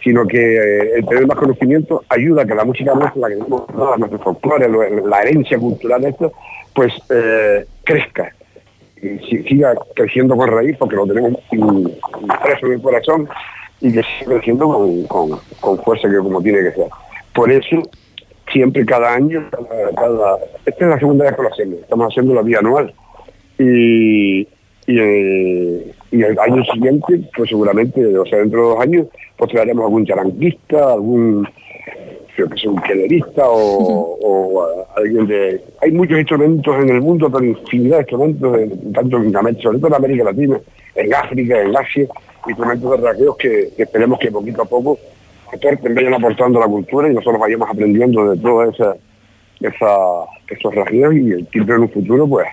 sino 0.08 0.26
que 0.26 0.38
eh, 0.38 0.92
el 0.96 1.06
tener 1.06 1.28
más 1.28 1.36
conocimiento 1.36 2.02
ayuda 2.08 2.44
a 2.44 2.46
que 2.46 2.56
la 2.56 2.64
música 2.64 2.94
nuestra, 2.96 3.28
la 3.28 3.98
nuestro 3.98 4.20
folclore, 4.20 4.70
la 5.06 5.22
herencia 5.22 5.60
cultural 5.60 6.02
de 6.02 6.10
esto, 6.12 6.32
pues 6.74 6.94
eh, 7.10 7.66
crezca 7.84 8.34
y 9.02 9.18
siga 9.44 9.76
creciendo 9.94 10.38
con 10.38 10.48
raíz 10.50 10.78
porque 10.78 10.96
lo 10.96 11.06
tenemos 11.06 11.34
impreso 11.52 12.68
en 12.68 12.72
el 12.72 12.82
corazón 12.82 13.28
y 13.82 13.92
que 13.92 14.02
siga 14.04 14.36
creciendo 14.36 15.06
con, 15.10 15.78
fuerza 15.84 16.10
que 16.10 16.18
como 16.20 16.42
tiene 16.42 16.60
que 16.60 16.72
ser. 16.72 16.88
Por 17.34 17.52
eso, 17.52 17.84
siempre 18.54 18.86
cada 18.86 19.14
año, 19.14 19.46
cada, 19.94 20.38
esta 20.66 20.86
es 20.86 20.90
la 20.90 21.00
segunda 21.00 21.26
vez 21.26 21.36
que 21.36 21.44
lo 21.44 21.50
hacemos, 21.50 21.80
estamos 21.82 22.08
haciendo 22.14 22.34
la 22.34 22.44
vía 22.44 22.60
anual. 22.60 22.94
Y, 23.60 24.48
y, 24.88 25.00
eh, 25.00 25.94
y 26.12 26.22
el 26.24 26.40
año 26.40 26.64
siguiente, 26.66 27.22
pues 27.36 27.50
seguramente, 27.50 28.18
o 28.18 28.26
sea, 28.26 28.40
dentro 28.40 28.62
de 28.62 28.70
dos 28.70 28.82
años, 28.82 29.08
pues 29.36 29.52
traeremos 29.52 29.86
algún 29.86 30.06
charanquista, 30.06 30.94
algún 30.94 31.48
creo 32.36 32.50
que 32.50 32.56
es 32.56 32.66
un 32.66 32.80
quelerista 32.82 33.44
o, 33.46 34.68
alguien 34.96 35.28
de... 35.28 35.62
Hay 35.82 35.92
muchos 35.92 36.18
instrumentos 36.18 36.76
en 36.78 36.90
el 36.90 37.02
mundo, 37.02 37.32
pero 37.32 37.44
infinidad 37.44 37.98
de 37.98 38.02
instrumentos, 38.04 38.58
tanto 38.94 39.18
en 39.18 39.36
América, 39.36 39.64
sobre 39.64 39.80
todo 39.80 39.88
en 39.88 39.96
América 39.96 40.24
Latina, 40.24 40.60
en 40.96 41.14
África, 41.14 41.62
en 41.62 41.76
Asia, 41.76 42.08
instrumentos 42.48 42.92
de 42.92 43.08
raqueos 43.08 43.38
que, 43.38 43.70
esperemos 43.78 44.20
que 44.20 44.32
poquito 44.32 44.62
a 44.62 44.66
poco 44.66 44.98
aporten, 45.48 45.96
vayan 45.96 46.14
aportando 46.14 46.60
a 46.60 46.62
la 46.64 46.68
cultura 46.68 47.10
y 47.10 47.14
nosotros 47.14 47.40
vayamos 47.40 47.70
aprendiendo 47.70 48.30
de 48.30 48.38
todos 48.38 48.74
esa, 48.74 48.96
esa, 49.62 50.26
esos 50.50 50.74
y 50.92 51.32
el 51.32 51.48
timbre 51.48 51.76
en 51.76 51.82
un 51.84 51.90
futuro 51.90 52.28
pues, 52.28 52.48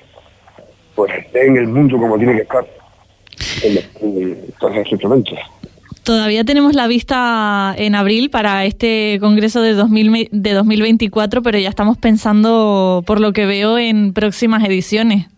pues 0.94 1.12
esté 1.18 1.46
en 1.46 1.56
el 1.56 1.66
mundo 1.66 1.98
como 1.98 2.16
tiene 2.16 2.36
que 2.36 2.42
estar 2.42 2.64
en, 3.62 4.36
esos 4.48 4.92
instrumentos. 4.92 5.38
Todavía 6.02 6.44
tenemos 6.44 6.74
la 6.74 6.86
vista 6.86 7.74
en 7.78 7.94
abril 7.94 8.28
para 8.28 8.66
este 8.66 9.18
Congreso 9.20 9.62
de, 9.62 9.72
2000, 9.72 10.28
de 10.30 10.52
2024, 10.52 11.42
pero 11.42 11.58
ya 11.58 11.70
estamos 11.70 11.96
pensando, 11.96 13.02
por 13.06 13.20
lo 13.20 13.32
que 13.32 13.46
veo, 13.46 13.78
en 13.78 14.12
próximas 14.12 14.62
ediciones. 14.64 15.28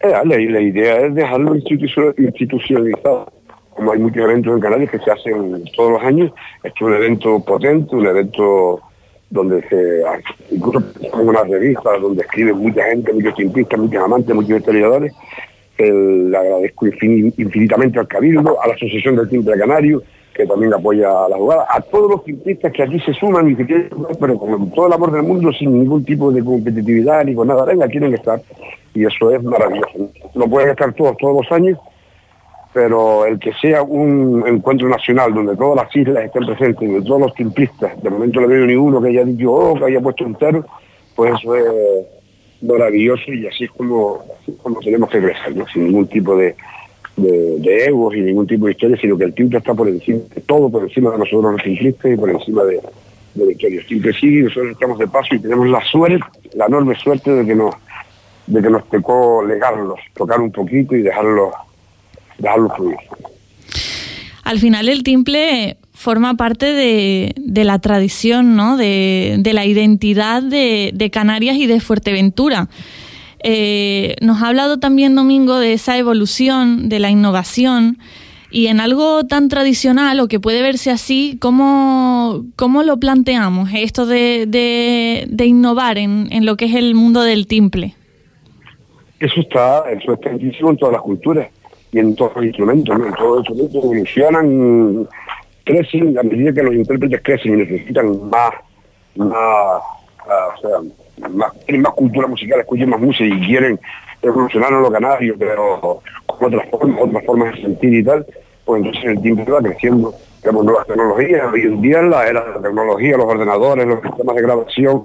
Eh, 0.00 0.10
la, 0.10 0.24
la, 0.24 0.60
idea 0.60 1.06
es 1.06 1.14
dejarlo 1.14 1.54
institucionalizado. 1.54 3.30
Como 3.70 3.92
hay 3.92 3.98
muchos 3.98 4.22
eventos 4.22 4.54
en 4.54 4.60
Canarias 4.60 4.90
que 4.90 4.98
se 4.98 5.10
hacen 5.10 5.64
todos 5.76 5.92
los 5.92 6.02
años, 6.02 6.32
es 6.64 6.72
un 6.80 6.94
evento 6.94 7.40
potente, 7.40 7.94
un 7.94 8.06
evento 8.06 8.80
donde 9.32 9.62
se 9.68 10.02
incluso 10.54 10.82
unas 11.14 11.48
revistas 11.48 12.00
donde 12.02 12.22
escriben 12.22 12.58
mucha 12.58 12.84
gente, 12.84 13.12
muchos 13.14 13.34
cientistas, 13.34 13.78
muchos 13.78 14.02
amantes, 14.02 14.34
muchos 14.34 14.58
historiadores, 14.58 15.12
le 15.78 16.36
agradezco 16.36 16.86
infinitamente 16.86 17.98
al 17.98 18.08
Cabildo, 18.08 18.60
a 18.60 18.68
la 18.68 18.74
Asociación 18.74 19.16
del 19.16 19.28
Timbre 19.28 19.58
Canario, 19.58 20.02
que 20.34 20.46
también 20.46 20.72
apoya 20.72 21.26
a 21.26 21.28
la 21.28 21.36
jugada, 21.36 21.66
a 21.68 21.80
todos 21.80 22.10
los 22.10 22.24
timplistas 22.24 22.72
que 22.72 22.82
aquí 22.82 23.00
se 23.00 23.12
suman 23.14 23.50
y 23.50 23.56
que 23.56 23.66
quieren 23.66 23.90
pero 24.18 24.38
con 24.38 24.70
todo 24.70 24.86
el 24.86 24.92
amor 24.92 25.12
del 25.12 25.22
mundo, 25.22 25.52
sin 25.52 25.78
ningún 25.78 26.04
tipo 26.04 26.30
de 26.32 26.42
competitividad 26.42 27.24
ni 27.24 27.34
con 27.34 27.48
nada, 27.48 27.64
venga, 27.64 27.86
quieren 27.88 28.14
estar. 28.14 28.40
Y 28.94 29.04
eso 29.04 29.30
es 29.30 29.42
maravilloso. 29.42 30.10
No 30.34 30.48
pueden 30.48 30.70
estar 30.70 30.92
todos, 30.94 31.16
todos 31.16 31.42
los 31.42 31.52
años, 31.52 31.78
pero 32.72 33.26
el 33.26 33.38
que 33.38 33.52
sea 33.54 33.82
un 33.82 34.44
encuentro 34.46 34.88
nacional 34.88 35.34
donde 35.34 35.56
todas 35.56 35.84
las 35.84 35.96
islas 35.96 36.24
estén 36.24 36.46
presentes, 36.46 36.92
de 36.92 37.02
todos 37.02 37.20
los 37.20 37.34
timplistas, 37.34 38.02
de 38.02 38.10
momento 38.10 38.40
no 38.40 38.48
veo 38.48 38.66
ni 38.66 38.74
uno 38.74 39.00
que 39.02 39.08
haya 39.08 39.24
dicho, 39.24 39.52
oh, 39.52 39.74
que 39.74 39.84
haya 39.84 40.00
puesto 40.00 40.24
un 40.24 40.36
pues 41.14 41.34
eso 41.34 41.54
es 41.54 41.64
maravilloso 42.62 43.32
y 43.32 43.46
así 43.46 43.64
es 43.64 43.70
como, 43.70 44.22
tenemos 44.82 45.10
que 45.10 45.20
crecer, 45.20 45.54
sin 45.72 45.84
ningún 45.84 46.06
tipo 46.06 46.36
de, 46.36 46.54
egos 47.64 48.14
y 48.14 48.20
ningún 48.20 48.46
tipo 48.46 48.66
de 48.66 48.72
historia, 48.72 48.96
sino 49.00 49.18
que 49.18 49.24
el 49.24 49.34
timbre 49.34 49.58
está 49.58 49.74
por 49.74 49.88
encima 49.88 50.20
de 50.34 50.40
todo, 50.42 50.70
por 50.70 50.82
encima 50.82 51.10
de 51.10 51.18
nosotros 51.18 51.52
los 51.52 51.62
simplistas 51.62 52.12
y 52.12 52.16
por 52.16 52.30
encima 52.30 52.64
de, 52.64 52.80
de. 53.34 53.56
El 53.60 53.86
timbre 53.86 54.12
sigue 54.12 54.40
y 54.40 54.42
nosotros 54.44 54.72
estamos 54.72 54.98
de 54.98 55.06
paso 55.08 55.34
y 55.34 55.40
tenemos 55.40 55.68
la 55.68 55.82
suerte, 55.84 56.24
la 56.54 56.66
enorme 56.66 56.94
suerte 56.96 57.30
de 57.30 57.46
que 57.46 57.54
nos 57.54 57.74
de 58.46 58.60
que 58.60 58.70
nos 58.70 58.88
tocó 58.88 59.44
legarlos, 59.44 60.00
tocar 60.14 60.40
un 60.40 60.50
poquito 60.50 60.96
y 60.96 61.02
dejarlos, 61.02 61.54
dejarlos 62.38 62.72
fluir. 62.76 62.96
Al 64.44 64.58
final 64.58 64.88
el 64.88 65.02
timple 65.02 65.76
forma 66.02 66.34
parte 66.34 66.72
de, 66.72 67.64
la 67.64 67.78
tradición, 67.78 68.56
¿no? 68.56 68.76
de, 68.76 69.40
la 69.52 69.64
identidad 69.64 70.42
de, 70.42 71.10
Canarias 71.12 71.56
y 71.56 71.66
de 71.66 71.80
Fuerteventura. 71.80 72.68
Eh, 73.44 74.16
nos 74.20 74.42
ha 74.42 74.48
hablado 74.48 74.78
también 74.78 75.14
Domingo 75.14 75.58
de 75.58 75.72
esa 75.72 75.96
evolución, 75.96 76.88
de 76.88 76.98
la 76.98 77.10
innovación, 77.10 77.98
y 78.50 78.66
en 78.66 78.80
algo 78.80 79.24
tan 79.24 79.48
tradicional 79.48 80.18
o 80.20 80.28
que 80.28 80.40
puede 80.40 80.60
verse 80.60 80.90
así, 80.90 81.38
¿cómo, 81.40 82.44
cómo 82.56 82.82
lo 82.82 82.98
planteamos 82.98 83.70
esto 83.72 84.04
de, 84.04 85.26
innovar 85.38 85.98
en, 85.98 86.44
lo 86.44 86.56
que 86.56 86.66
es 86.66 86.74
el 86.74 86.94
mundo 86.94 87.22
del 87.22 87.46
timple? 87.46 87.94
Eso 89.20 89.40
está, 89.40 89.84
eso 89.90 90.14
está 90.14 90.30
en 90.30 90.76
todas 90.76 90.92
las 90.92 91.02
culturas 91.02 91.48
y 91.92 92.00
en 92.00 92.16
todos 92.16 92.32
los 92.34 92.44
instrumentos, 92.44 92.98
¿no? 92.98 93.06
en 93.06 93.14
todos 93.14 93.30
los 93.30 93.38
instrumentos 93.48 93.84
evolucionan 93.84 95.08
crecen 95.64 96.18
a 96.18 96.22
medida 96.22 96.52
que 96.52 96.62
los 96.62 96.74
intérpretes 96.74 97.20
crecen 97.22 97.54
y 97.54 97.56
necesitan 97.58 98.28
más, 98.28 98.52
más, 99.16 99.32
ah, 99.34 100.48
o 100.56 100.60
sea, 100.60 101.28
más, 101.28 101.52
más 101.68 101.92
cultura 101.94 102.26
musical, 102.26 102.60
escuchen 102.60 102.90
más 102.90 103.00
música 103.00 103.24
y 103.24 103.46
quieren 103.46 103.78
evolucionar 104.22 104.72
a 104.72 104.80
los 104.80 104.90
canarios, 104.90 105.36
pero 105.38 106.02
con 106.26 106.54
otras 106.54 106.68
formas, 106.70 107.00
otras 107.00 107.24
formas 107.24 107.54
de 107.54 107.62
sentir 107.62 107.94
y 107.94 108.04
tal, 108.04 108.26
pues 108.64 108.78
entonces 108.78 109.04
el 109.04 109.22
tiempo 109.22 109.52
va 109.52 109.60
creciendo. 109.60 110.14
Tenemos 110.40 110.64
nuevas 110.64 110.86
tecnologías, 110.88 111.52
hoy 111.52 111.60
en 111.60 111.80
día 111.82 112.02
la 112.02 112.26
era 112.26 112.44
de 112.44 112.50
la 112.54 112.62
tecnología, 112.62 113.16
los 113.16 113.26
ordenadores, 113.26 113.86
los 113.86 114.02
sistemas 114.02 114.34
de 114.34 114.42
grabación, 114.42 115.04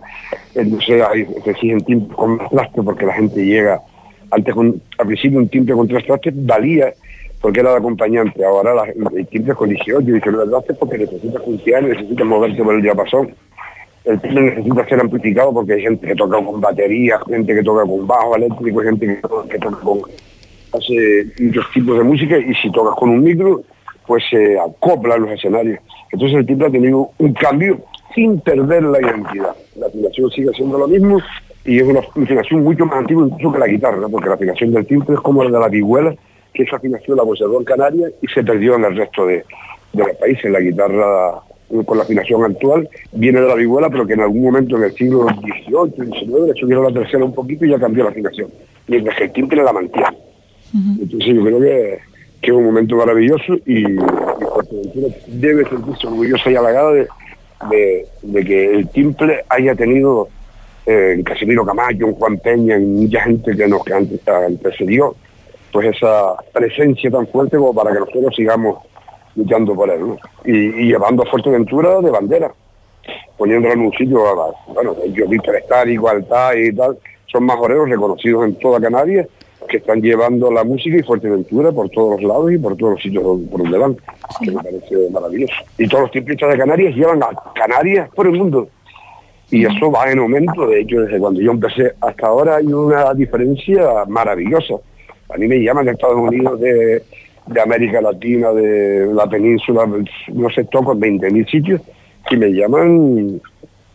entonces 0.56 1.04
hay, 1.08 1.26
se 1.44 1.52
exigen 1.52 1.82
tiempos 1.82 2.18
con 2.18 2.38
más 2.38 2.68
porque 2.74 3.06
la 3.06 3.14
gente 3.14 3.46
llega, 3.46 3.80
antes 4.32 4.54
con, 4.56 4.82
al 4.98 5.06
principio 5.06 5.38
un 5.38 5.48
timbre 5.48 5.76
con 5.76 5.88
tres 5.88 6.06
valía 6.34 6.92
porque 7.42 7.60
era 7.60 7.72
de 7.72 7.78
acompañante. 7.78 8.44
Ahora 8.44 8.74
la, 8.74 8.84
el 8.86 9.28
timbre 9.28 9.54
con 9.56 9.70
18, 9.70 10.00
19 10.02 10.58
hace 10.58 10.74
porque 10.74 10.98
necesitas 10.98 11.44
funcionar, 11.44 11.84
necesitas 11.84 12.26
moverte 12.26 12.64
por 12.64 12.76
el 12.76 12.82
diapasón. 12.82 13.34
El 14.06 14.22
timbre 14.22 14.56
necesita 14.56 14.88
ser 14.88 15.00
amplificado 15.02 15.54
porque 15.54 15.74
hay 15.74 15.82
gente 15.82 16.08
que 16.08 16.16
toca 16.16 16.44
con 16.44 16.62
batería, 16.62 17.20
gente 17.28 17.54
que 17.54 17.64
toca 17.64 17.86
con 17.86 18.08
bajo 18.08 18.36
eléctrico, 18.36 18.82
gente 18.82 19.20
que, 19.50 19.60
toca 19.60 19.78
con 19.80 20.02
hace 20.74 21.26
muchos 21.40 21.72
tipos 21.74 21.98
de 21.98 22.04
música 22.04 22.38
y 22.38 22.54
si 22.56 22.72
tocas 22.72 22.96
con 22.96 23.10
un 23.10 23.24
micro, 23.24 23.62
pues 24.06 24.24
se 24.30 24.58
acopla 24.60 25.18
los 25.18 25.32
escenarios. 25.32 25.80
Entonces 26.12 26.38
el 26.40 26.46
timbre 26.46 26.68
ha 26.68 26.72
tenido 26.72 27.10
un 27.18 27.34
cambio 27.34 27.80
sin 28.16 28.40
perder 28.40 28.84
la 28.84 29.02
identidad. 29.02 29.56
La 29.76 29.88
afinación 29.88 30.32
sigue 30.32 30.52
siendo 30.54 30.78
lo 30.78 30.88
mismo 30.88 31.20
y 31.66 31.80
es 31.80 31.84
una 31.84 32.00
afinación 32.00 32.64
mucho 32.64 32.86
más 32.86 33.00
antigua 33.00 33.28
incluso 33.28 33.54
que 33.54 33.60
la 33.60 33.68
guitarra, 33.68 34.08
porque 34.10 34.30
la 34.30 34.36
afinación 34.36 34.72
del 34.72 34.88
timbre 34.88 35.16
es 35.16 35.20
como 35.20 35.44
la 35.44 35.52
de 35.52 35.60
la 35.60 35.68
vihuela, 35.68 36.16
que 36.58 36.64
esa 36.64 36.78
afinación 36.78 37.18
la 37.18 37.24
conservó 37.24 37.60
en 37.60 37.66
Canarias 37.66 38.12
y 38.20 38.28
se 38.28 38.44
perdió 38.44 38.76
en 38.76 38.86
el 38.86 38.98
resto 38.98 39.28
de, 39.28 39.46
los 39.94 40.10
países. 40.20 40.52
La 40.52 40.60
guitarra 40.60 41.40
con 41.86 41.98
la 41.98 42.04
afinación 42.04 42.44
actual 42.44 42.90
viene 43.12 43.42
de 43.42 43.48
la 43.48 43.56
vihuela, 43.56 43.90
pero 43.90 44.08
que 44.08 44.14
en 44.14 44.22
algún 44.22 44.42
momento 44.42 44.76
en 44.78 44.84
el 44.84 44.94
siglo 44.94 45.28
XVIII, 45.28 46.12
XIX 46.12 46.48
le 46.48 46.54
subieron 46.60 46.84
la 46.86 47.00
tercera 47.00 47.24
un 47.24 47.34
poquito 47.34 47.66
y 47.66 47.70
ya 47.70 47.80
cambió 47.80 48.04
la 48.04 48.10
afinación. 48.10 48.50
Mientras 48.88 49.18
que 49.18 49.24
el 49.26 49.32
timbre 49.32 49.64
la 49.64 49.72
mantiene. 49.74 50.18
Entonces 50.74 51.36
yo 51.36 51.44
creo 51.44 51.60
que, 51.60 52.00
es 52.42 52.54
un 52.54 52.66
momento 52.66 52.96
maravilloso 52.96 53.56
y, 53.66 53.86
y 53.86 53.98
debe 55.28 55.68
sentirse 55.68 56.08
orgullosa 56.08 56.50
y 56.50 56.56
halagada 56.56 56.94
de, 56.94 58.06
de, 58.24 58.46
que 58.46 58.72
el 58.72 58.88
timbre 58.90 59.44
haya 59.50 59.76
tenido 59.76 60.30
eh, 60.86 61.14
en 61.18 61.24
Casimiro 61.24 61.66
Camacho, 61.66 62.08
en 62.08 62.14
Juan 62.14 62.38
Peña, 62.38 62.76
en 62.76 62.96
mucha 62.96 63.22
gente 63.22 63.56
que 63.56 63.68
nos 63.68 63.84
que 63.84 63.94
antes 63.94 64.26
antecedió, 64.28 65.16
pues 65.78 65.96
esa 65.96 66.34
presencia 66.52 67.12
tan 67.12 67.28
fuerte 67.28 67.56
como 67.56 67.72
para 67.72 67.94
que 67.94 68.00
nosotros 68.00 68.36
sigamos 68.36 68.80
luchando 69.36 69.76
por 69.76 69.88
él, 69.92 70.18
y, 70.44 70.88
llevando 70.88 71.22
a 71.22 71.28
Fuerteventura 71.28 72.02
de 72.02 72.10
bandera, 72.10 72.52
poniéndolo 73.38 73.76
en 73.76 73.82
un 73.82 73.92
sitio, 73.92 74.24
bueno, 74.70 74.96
yo 75.14 75.28
Víctor 75.28 75.58
Alta 75.70 76.58
y 76.58 76.74
tal, 76.74 76.98
son 77.28 77.44
majoreros 77.44 77.88
reconocidos 77.92 78.46
en 78.46 78.56
toda 78.56 78.82
Canarias 78.82 79.28
que 79.70 79.78
están 79.78 80.02
llevando 80.02 80.52
la 80.52 80.64
música 80.64 80.98
y 80.98 81.04
Fuerteventura 81.04 81.72
por 81.72 81.90
todos 81.90 82.20
los 82.20 82.28
lados 82.28 82.52
y 82.52 82.58
por 82.58 82.76
todos 82.76 82.94
los 82.94 83.02
sitios 83.04 83.24
por 83.24 83.62
donde 83.62 83.78
van, 83.78 83.96
que 84.42 84.50
me 84.50 84.64
parece 84.64 85.12
maravilloso. 85.12 85.54
Y 85.78 85.88
todos 85.88 86.06
los 86.06 86.12
tiemplistas 86.12 86.54
de 86.54 86.58
Canarias 86.58 86.96
llevan 86.96 87.22
a 87.22 87.30
Canarias 87.54 88.10
por 88.16 88.26
el 88.26 88.34
mundo. 88.34 88.68
Y 89.52 89.64
eso 89.64 89.92
va 89.92 90.12
en 90.12 90.18
aumento, 90.18 90.66
de 90.66 90.82
hecho, 90.82 91.02
desde 91.02 91.20
cuando 91.20 91.40
yo 91.40 91.52
empecé 91.52 91.94
hasta 92.02 92.26
ahora 92.26 92.56
hay 92.56 92.66
una 92.66 93.14
diferencia 93.14 94.06
maravillosa. 94.08 94.74
A 95.30 95.38
mí 95.38 95.48
me 95.48 95.62
llaman 95.62 95.86
de 95.86 95.92
Estados 95.92 96.18
Unidos, 96.18 96.60
de, 96.60 97.04
América 97.62 98.02
Latina, 98.02 98.52
de 98.52 99.08
la 99.14 99.28
península, 99.28 99.86
no 100.34 100.50
sé, 100.50 100.66
toco 100.66 100.94
en 100.94 101.20
20.000 101.20 101.50
sitios, 101.50 101.82
y 102.30 102.38
me 102.38 102.50
llaman 102.50 103.42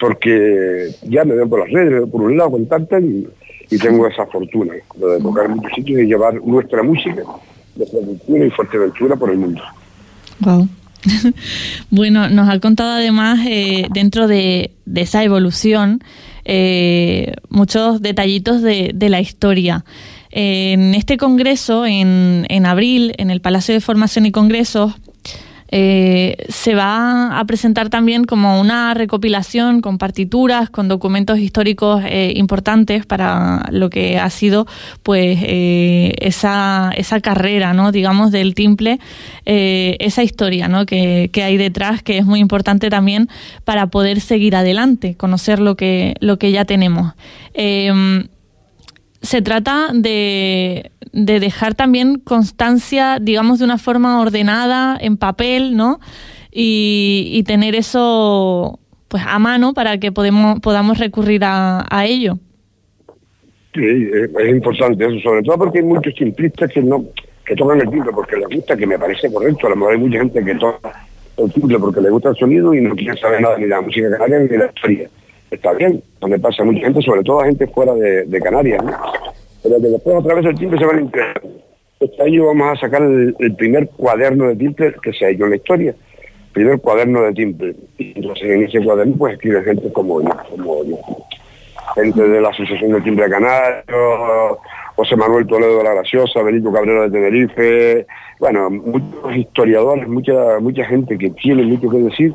porque 0.00 0.88
ya 1.02 1.24
me 1.24 1.34
ven 1.34 1.48
por 1.48 1.60
las 1.60 1.70
redes, 1.70 2.08
por 2.10 2.22
un 2.22 2.36
lado 2.36 2.52
contactan 2.52 3.04
y, 3.04 3.26
y 3.74 3.78
tengo 3.78 4.06
esa 4.06 4.26
fortuna 4.26 4.74
de 4.74 5.20
tocar 5.20 5.48
muchos 5.48 5.72
sitios 5.74 6.00
y 6.00 6.06
llevar 6.06 6.34
nuestra 6.44 6.82
música, 6.82 7.22
nuestra 7.76 8.00
cultura 8.00 8.44
y 8.44 8.50
Fuerteventura 8.50 9.16
por 9.16 9.30
el 9.30 9.38
mundo. 9.38 9.62
Wow. 10.40 10.68
bueno, 11.90 12.28
nos 12.28 12.48
ha 12.48 12.60
contado 12.60 12.90
además, 12.92 13.40
eh, 13.46 13.86
dentro 13.92 14.28
de, 14.28 14.72
esa 14.94 15.24
evolución, 15.24 16.00
eh, 16.44 17.34
muchos 17.48 18.02
detallitos 18.02 18.62
de, 18.62 18.90
de 18.94 19.08
la 19.08 19.20
historia. 19.20 19.84
En 20.32 20.94
este 20.94 21.16
congreso, 21.18 21.86
en, 21.86 22.46
en 22.48 22.66
abril, 22.66 23.14
en 23.18 23.30
el 23.30 23.40
Palacio 23.40 23.74
de 23.74 23.80
Formación 23.80 24.26
y 24.26 24.32
Congresos, 24.32 24.94
eh, 25.74 26.36
se 26.50 26.74
va 26.74 27.40
a 27.40 27.44
presentar 27.46 27.88
también 27.88 28.24
como 28.24 28.60
una 28.60 28.92
recopilación 28.92 29.80
con 29.80 29.96
partituras, 29.96 30.68
con 30.68 30.86
documentos 30.86 31.38
históricos 31.38 32.02
eh, 32.04 32.34
importantes 32.36 33.06
para 33.06 33.64
lo 33.70 33.88
que 33.88 34.18
ha 34.18 34.28
sido 34.28 34.66
pues 35.02 35.38
eh, 35.40 36.12
esa, 36.18 36.92
esa 36.94 37.20
carrera, 37.20 37.72
¿no? 37.72 37.90
digamos, 37.90 38.32
del 38.32 38.54
timple, 38.54 38.98
esa 39.46 40.22
historia 40.22 40.68
¿no? 40.68 40.84
que, 40.84 41.30
que, 41.32 41.42
hay 41.42 41.56
detrás, 41.56 42.02
que 42.02 42.18
es 42.18 42.26
muy 42.26 42.40
importante 42.40 42.90
también 42.90 43.30
para 43.64 43.86
poder 43.86 44.20
seguir 44.20 44.54
adelante, 44.54 45.14
conocer 45.14 45.58
lo 45.58 45.74
que, 45.74 46.16
lo 46.20 46.38
que 46.38 46.52
ya 46.52 46.66
tenemos 46.66 47.14
se 49.22 49.40
trata 49.40 49.90
de, 49.94 50.90
de, 51.12 51.40
dejar 51.40 51.74
también 51.74 52.18
constancia, 52.18 53.18
digamos, 53.20 53.60
de 53.60 53.64
una 53.64 53.78
forma 53.78 54.20
ordenada, 54.20 54.98
en 55.00 55.16
papel, 55.16 55.76
¿no? 55.76 56.00
Y, 56.50 57.42
tener 57.46 57.74
eso 57.74 58.78
pues 59.08 59.22
a 59.26 59.38
mano 59.38 59.74
para 59.74 59.98
que 59.98 60.10
podemos, 60.12 60.60
podamos 60.60 60.98
recurrir 60.98 61.42
a, 61.44 62.04
ello. 62.04 62.38
Sí, 63.74 63.80
es 63.80 64.48
importante 64.48 65.04
eso, 65.04 65.18
sobre 65.20 65.42
todo 65.42 65.58
porque 65.58 65.78
hay 65.78 65.84
muchos 65.84 66.14
simplistas 66.14 66.70
que 66.72 66.82
no 66.82 67.04
que 67.44 67.56
tocan 67.56 67.80
el 67.80 67.90
timbre 67.90 68.10
porque 68.14 68.36
les 68.36 68.48
gusta, 68.48 68.76
que 68.76 68.86
me 68.86 68.98
parece 68.98 69.32
correcto. 69.32 69.66
A 69.66 69.70
lo 69.70 69.76
mejor 69.76 69.92
hay 69.94 69.98
mucha 69.98 70.18
gente 70.18 70.44
que 70.44 70.54
toca 70.54 71.06
el 71.36 71.52
timbre 71.52 71.78
porque 71.78 72.00
le 72.00 72.10
gusta 72.10 72.30
el 72.30 72.36
sonido 72.36 72.74
y 72.74 72.80
no 72.80 72.94
quiere 72.94 73.18
saber 73.18 73.40
nada 73.40 73.58
ni 73.58 73.66
la 73.66 73.80
música 73.80 74.10
canaria 74.10 74.38
ni 74.38 74.56
la 74.56 74.66
historia 74.66 75.10
está 75.52 75.72
bien, 75.72 76.02
donde 76.20 76.38
pasa 76.38 76.64
mucha 76.64 76.80
gente, 76.80 77.02
sobre 77.02 77.22
todo 77.22 77.40
gente 77.40 77.66
fuera 77.68 77.94
de, 77.94 78.40
Canarias, 78.40 78.82
pero 79.62 79.76
que 79.80 79.88
después 79.88 80.16
otra 80.16 80.34
vez 80.34 80.46
el 80.46 80.58
timbre 80.58 80.78
se 80.78 80.86
van 80.86 80.98
a 80.98 81.00
integrar. 81.02 81.42
Este 82.00 82.22
año 82.22 82.46
vamos 82.46 82.72
a 82.72 82.80
sacar 82.80 83.02
el, 83.02 83.54
primer 83.56 83.88
cuaderno 83.90 84.48
de 84.48 84.56
timbre 84.56 84.94
que 85.02 85.12
se 85.12 85.24
ha 85.24 85.28
hecho 85.30 85.44
en 85.44 85.50
la 85.50 85.56
historia, 85.56 85.94
primer 86.52 86.80
cuaderno 86.80 87.22
de 87.22 87.32
timbre. 87.32 87.74
Entonces 87.98 88.44
en 88.44 88.62
ese 88.64 88.82
cuaderno 88.82 89.14
pues 89.16 89.34
escribe 89.34 89.62
gente 89.62 89.92
como 89.92 90.20
yo, 90.20 90.30
como 90.50 90.84
yo. 90.84 90.98
gente 91.94 92.22
de 92.22 92.40
la 92.40 92.48
Asociación 92.48 92.92
de 92.92 93.00
Timbre 93.02 93.30
Canario, 93.30 94.58
José 94.96 95.16
Manuel 95.16 95.46
Toledo 95.46 95.78
de 95.78 95.84
la 95.84 95.94
Graciosa, 95.94 96.42
Benito 96.42 96.72
Cabrera 96.72 97.02
de 97.02 97.10
Tenerife, 97.10 98.06
bueno, 98.40 98.68
muchos 98.70 99.36
historiadores, 99.36 100.08
mucha 100.08 100.58
mucha 100.58 100.84
gente 100.86 101.16
que 101.16 101.30
tiene 101.30 101.62
mucho 101.62 101.88
que 101.88 101.98
decir. 101.98 102.34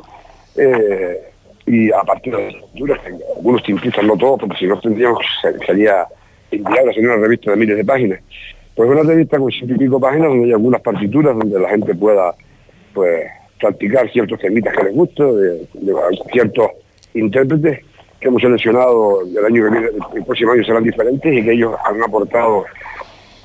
Eh, 0.56 1.27
y 1.68 1.92
a 1.92 2.00
partir 2.02 2.34
de 2.34 2.44
las 2.44 2.54
lecturas, 2.54 2.98
algunos 3.36 3.62
timplistas, 3.62 4.04
no 4.04 4.16
todos, 4.16 4.40
porque 4.40 4.56
si 4.56 4.66
no 4.66 4.80
tendríamos, 4.80 5.22
sería 5.66 6.06
inviable 6.50 6.90
hacer 6.92 7.04
una 7.04 7.16
revista 7.16 7.50
de 7.50 7.56
miles 7.58 7.76
de 7.76 7.84
páginas. 7.84 8.20
Pues 8.74 8.88
una 8.88 9.02
revista 9.02 9.38
con 9.38 9.50
ciento 9.50 9.74
y 9.74 9.78
pico 9.78 10.00
páginas 10.00 10.28
donde 10.28 10.46
hay 10.46 10.52
algunas 10.52 10.80
partituras 10.80 11.36
donde 11.36 11.60
la 11.60 11.68
gente 11.68 11.94
pueda 11.94 12.34
pues 12.94 13.26
practicar 13.60 14.10
ciertos 14.10 14.38
temitas 14.40 14.74
que 14.74 14.84
les 14.84 14.94
guste, 14.94 15.22
de, 15.22 15.68
ciertos 16.32 16.70
intérpretes 17.12 17.80
que 18.18 18.28
hemos 18.28 18.40
seleccionado 18.40 19.22
el 19.22 19.44
año 19.44 19.64
que 19.64 19.70
viene, 19.70 19.88
el 20.14 20.24
próximo 20.24 20.52
año 20.52 20.64
serán 20.64 20.84
diferentes 20.84 21.32
y 21.32 21.42
que 21.42 21.52
ellos 21.52 21.74
han 21.84 22.02
aportado 22.02 22.64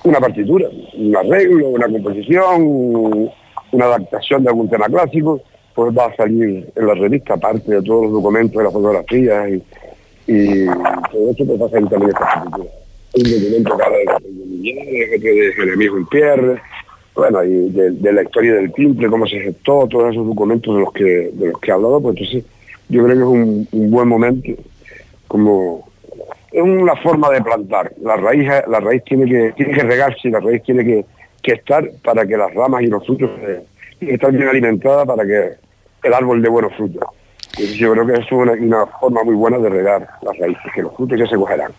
una 0.03 0.20
partitura, 0.20 0.68
un 0.94 1.15
arreglo, 1.15 1.70
una 1.70 1.88
composición, 1.88 3.30
una 3.72 3.86
adaptación 3.86 4.44
de 4.44 4.50
algún 4.50 4.70
tema 4.70 4.86
clásico 4.86 5.42
pues 5.75 5.98
va 5.98 6.06
a 6.06 6.15
salir 6.15 6.70
en 6.75 6.88
la 6.88 6.94
revista, 6.94 7.34
aparte 7.34 7.72
de 7.72 7.82
todos 7.82 8.03
los 8.03 8.13
documentos 8.13 8.58
de 8.58 8.63
las 8.63 8.74
fotografías 8.74 9.50
y, 9.50 9.63
y 10.27 10.65
todo 10.65 11.32
eso, 11.32 11.46
pues 11.46 11.62
va 11.62 11.65
a 11.65 11.70
salir 11.70 11.89
también 11.89 12.12
esta 12.12 12.34
escritura. 12.36 12.70
Un 13.15 13.24
documento 13.24 13.77
cada 13.77 14.20
de 14.20 14.30
Miguel, 14.30 15.10
otro 15.15 15.30
de 15.30 15.53
Jeremías 15.53 15.94
Pierre, 16.10 16.62
bueno, 17.15 17.44
y 17.44 17.70
de, 17.70 18.13
la 18.13 18.24
historia 18.24 18.56
del 18.56 18.74
timple, 18.74 19.10
cómo 19.10 19.27
se 19.27 19.39
gestó, 19.39 19.88
todos 19.88 20.12
esos 20.12 20.25
documentos 20.25 20.74
de 20.75 20.82
los 20.82 20.92
que 20.94 21.32
de 21.34 21.48
los 21.51 21.60
que 21.60 21.70
he 21.70 21.74
hablado, 21.74 22.01
pues 22.01 22.18
entonces 22.18 22.44
yo 22.89 23.03
creo 23.03 23.15
que 23.15 23.22
es 23.22 23.72
un, 23.72 23.92
buen 23.92 24.08
momento, 24.08 24.51
como 25.27 25.88
es 26.51 26.62
una 26.62 26.96
forma 26.98 27.30
de 27.30 27.42
plantar. 27.42 27.94
La 28.01 28.15
raíz, 28.15 28.48
la 28.68 28.80
raíz 28.80 29.03
tiene 29.03 29.25
que, 29.25 29.53
tiene 29.56 29.74
que 29.74 29.84
regarse, 29.84 30.30
la 30.30 30.39
raíz 30.39 30.63
tiene 30.63 30.84
que, 30.84 31.06
estar 31.44 31.88
para 32.03 32.25
que 32.25 32.38
las 32.38 32.53
ramas 32.53 32.84
y 32.84 32.88
los 32.88 33.06
frutos 33.06 33.30
estén 34.10 34.38
bien 34.38 34.48
alimentadas 34.48 35.05
para 35.05 35.25
que 35.25 35.51
el 36.03 36.13
árbol 36.13 36.41
de 36.41 36.50
buenos 36.50 36.74
frutos. 36.75 37.03
yo 37.77 37.91
creo 37.93 38.05
que 38.05 38.13
es 38.13 38.31
una, 38.31 38.86
forma 39.00 39.24
muy 39.24 39.36
buena 39.36 39.57
de 39.57 39.69
regar 39.69 40.07
las 40.22 40.38
raíces, 40.38 40.72
que 40.74 40.81
los 40.81 40.95
frutos 40.95 41.17
ya 41.17 41.27
se 41.27 41.36
cogerán. 41.36 41.72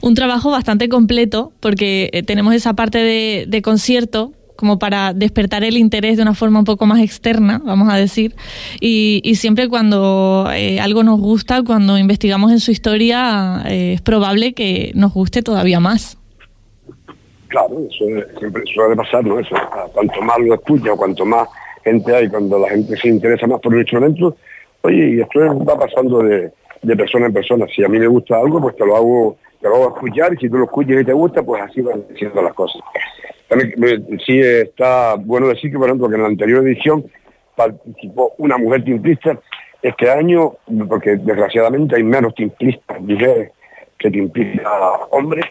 Un 0.00 0.14
trabajo 0.14 0.50
bastante 0.50 0.88
completo, 0.88 1.52
porque 1.60 2.10
eh, 2.12 2.22
tenemos 2.22 2.54
esa 2.54 2.74
parte 2.74 2.98
de, 2.98 3.62
concierto 3.62 4.32
como 4.54 4.80
para 4.80 5.14
despertar 5.14 5.62
el 5.62 5.76
interés 5.76 6.16
de 6.16 6.22
una 6.22 6.34
forma 6.34 6.58
un 6.58 6.64
poco 6.64 6.84
más 6.84 7.00
externa, 7.00 7.62
vamos 7.64 7.88
a 7.92 7.96
decir. 7.96 8.34
Y, 8.80 9.22
siempre 9.36 9.68
cuando 9.68 10.50
eh, 10.52 10.80
algo 10.80 11.04
nos 11.04 11.20
gusta, 11.20 11.62
cuando 11.62 11.96
investigamos 11.96 12.50
en 12.50 12.58
su 12.58 12.72
historia, 12.72 13.62
eh, 13.66 13.92
es 13.94 14.00
probable 14.00 14.54
que 14.54 14.90
nos 14.94 15.14
guste 15.14 15.42
todavía 15.42 15.78
más. 15.78 16.17
Claro, 17.48 17.78
eso 17.90 18.04
siempre 18.38 18.62
suele 18.72 18.94
pasar, 18.94 19.24
¿no? 19.24 19.38
Eso, 19.40 19.56
cuanto 19.92 20.22
más 20.22 20.38
lo 20.38 20.54
escucha, 20.54 20.90
cuanto 20.96 21.24
más 21.24 21.48
gente 21.82 22.14
hay, 22.14 22.28
cuando 22.28 22.58
la 22.58 22.68
gente 22.68 22.96
se 22.96 23.08
interesa 23.08 23.46
más 23.46 23.60
por 23.60 23.72
el 23.72 23.80
instrumento, 23.80 24.36
oye, 24.82 25.08
y 25.08 25.20
esto 25.20 25.64
va 25.64 25.78
pasando 25.78 26.22
de, 26.22 26.52
persona 26.96 27.26
en 27.26 27.32
persona. 27.32 27.66
Si 27.74 27.82
a 27.82 27.88
mí 27.88 27.98
me 27.98 28.06
gusta 28.06 28.36
algo, 28.38 28.60
pues 28.60 28.76
te 28.76 28.84
lo 28.84 28.96
hago, 28.96 29.36
te 29.60 29.68
lo 29.68 29.76
hago 29.76 29.88
escuchar, 29.94 30.34
y 30.34 30.36
si 30.36 30.50
tú 30.50 30.58
lo 30.58 30.64
escuchas 30.64 31.00
y 31.00 31.04
te 31.04 31.12
gusta, 31.12 31.42
pues 31.42 31.62
así 31.62 31.80
van 31.80 32.04
siendo 32.16 32.42
las 32.42 32.52
cosas. 32.52 32.82
También 33.48 34.18
sí 34.26 34.40
está 34.40 35.14
bueno 35.14 35.48
decir 35.48 35.70
que, 35.70 35.78
por 35.78 35.88
ejemplo, 35.88 36.08
que 36.08 36.16
en 36.16 36.22
la 36.22 36.28
anterior 36.28 36.66
edición 36.66 37.04
participó 37.56 38.34
una 38.38 38.58
mujer 38.58 38.84
timplista. 38.84 39.38
Este 39.80 40.10
año, 40.10 40.54
porque 40.88 41.16
desgraciadamente 41.16 41.96
hay 41.96 42.02
menos 42.02 42.34
timplistas 42.34 43.00
mujeres 43.00 43.52
que 43.96 44.10
timplistas 44.10 44.66
hombres, 45.10 45.44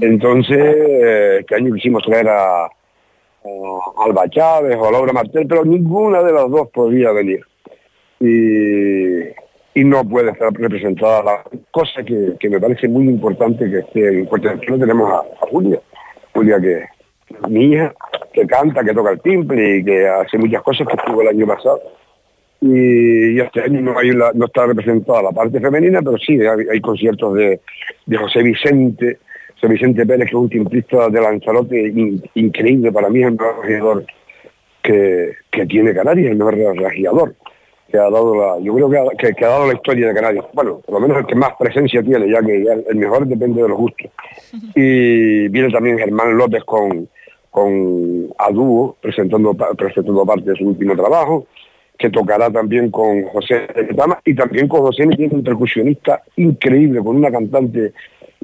entonces 0.00 1.40
este 1.40 1.54
año 1.54 1.74
quisimos 1.74 2.02
traer 2.02 2.28
a, 2.28 2.68
Alba 3.98 4.28
Chávez 4.30 4.76
o 4.76 4.88
a 4.88 4.90
Laura 4.90 5.12
Martel, 5.12 5.46
pero 5.46 5.64
ninguna 5.64 6.22
de 6.22 6.32
las 6.32 6.50
dos 6.50 6.68
podía 6.70 7.12
venir. 7.12 7.40
Y, 8.20 9.84
no 9.84 10.08
puede 10.08 10.30
estar 10.30 10.52
representada 10.52 11.22
la 11.22 11.44
cosa 11.70 12.02
que, 12.04 12.48
me 12.48 12.60
parece 12.60 12.88
muy 12.88 13.04
importante 13.04 13.68
que 13.68 13.80
esté 13.80 14.20
en 14.20 14.26
Puerto. 14.26 14.48
Tenemos 14.58 15.12
a, 15.12 15.46
Julia, 15.50 15.80
Julia 16.32 16.58
que 16.60 16.84
mi 17.48 17.72
hija, 17.72 17.92
que 18.32 18.46
canta, 18.46 18.82
que 18.82 18.94
toca 18.94 19.10
el 19.10 19.20
timbre 19.20 19.78
y 19.78 19.84
que 19.84 20.08
hace 20.08 20.38
muchas 20.38 20.62
cosas 20.62 20.86
que 20.86 20.94
estuvo 20.94 21.20
el 21.20 21.28
año 21.28 21.46
pasado. 21.46 21.82
Y, 22.62 23.38
este 23.38 23.60
año 23.62 23.80
no, 23.82 24.46
está 24.46 24.64
representada 24.64 25.24
la 25.24 25.32
parte 25.32 25.60
femenina, 25.60 26.00
pero 26.00 26.16
sí 26.16 26.38
hay, 26.40 26.80
conciertos 26.80 27.34
de 27.34 27.60
José 28.16 28.42
Vicente, 28.42 29.18
Vicente 29.68 30.06
Pérez, 30.06 30.26
que 30.26 30.36
es 30.36 30.40
un 30.40 30.48
timplista 30.48 31.08
de 31.08 31.20
Lanzarote 31.20 31.92
increíble, 32.34 32.92
para 32.92 33.08
mí 33.08 33.20
es 33.20 33.26
el 33.26 33.32
mejor 33.32 33.60
regidor 33.62 34.06
que, 34.82 35.66
tiene 35.68 35.94
Canarias, 35.94 36.30
el 36.30 36.36
mejor 36.36 36.56
regidor 36.56 37.34
que 37.90 37.98
ha 37.98 38.10
dado 38.10 38.34
la, 38.34 38.58
yo 38.60 38.74
creo 38.74 38.90
que 38.90 39.44
ha, 39.44 39.48
dado 39.48 39.66
la 39.68 39.74
historia 39.74 40.08
de 40.08 40.14
Canarias. 40.14 40.44
Bueno, 40.52 40.80
por 40.80 40.94
lo 40.94 41.00
menos 41.00 41.18
el 41.18 41.26
que 41.26 41.36
más 41.36 41.52
presencia 41.58 42.02
tiene, 42.02 42.28
ya 42.28 42.42
que 42.42 42.64
el 42.88 42.96
mejor 42.96 43.26
depende 43.26 43.62
de 43.62 43.68
los 43.68 43.78
gustos. 43.78 44.10
Y 44.74 45.48
viene 45.48 45.70
también 45.70 45.98
Germán 45.98 46.36
López 46.36 46.64
con, 46.64 47.08
con 47.50 48.32
a 48.36 48.50
dúo, 48.50 48.96
presentando, 49.00 49.54
presentando 49.54 50.26
parte 50.26 50.50
de 50.50 50.56
su 50.56 50.66
último 50.66 50.96
trabajo, 50.96 51.46
que 51.96 52.10
tocará 52.10 52.50
también 52.50 52.90
con 52.90 53.22
José 53.26 53.68
Tama 53.96 54.18
y 54.24 54.34
también 54.34 54.66
con 54.66 54.80
José, 54.80 55.08
que 55.16 55.26
es 55.26 55.32
un 55.32 55.44
percusionista 55.44 56.22
increíble, 56.34 57.00
con 57.00 57.14
una 57.14 57.30
cantante 57.30 57.92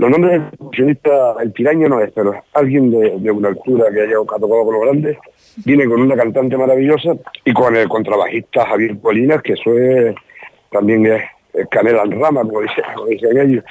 los 0.00 0.10
nombres 0.10 0.32
del 0.32 0.50
percusionista, 0.50 1.34
el 1.42 1.52
piraño 1.52 1.88
no 1.88 2.00
es, 2.00 2.10
pero 2.12 2.34
alguien 2.54 2.90
de, 2.90 3.30
una 3.30 3.48
altura 3.48 3.90
que 3.92 4.00
haya 4.00 4.14
tocado 4.14 4.64
con 4.64 4.72
los 4.72 4.82
grandes, 4.82 5.18
viene 5.64 5.84
con 5.84 6.00
una 6.00 6.16
cantante 6.16 6.56
maravillosa 6.56 7.16
y 7.44 7.52
con 7.52 7.76
el 7.76 7.86
contrabajista 7.86 8.64
Javier 8.64 8.98
Polinas, 8.98 9.42
que 9.42 9.52
eso 9.52 9.76
es, 9.76 10.14
también 10.70 11.04
es, 11.04 11.22
canela 11.70 12.04
en 12.04 12.18
rama, 12.18 12.42
como, 12.42 12.62
dicen 12.62 13.38
ellos. 13.38 13.64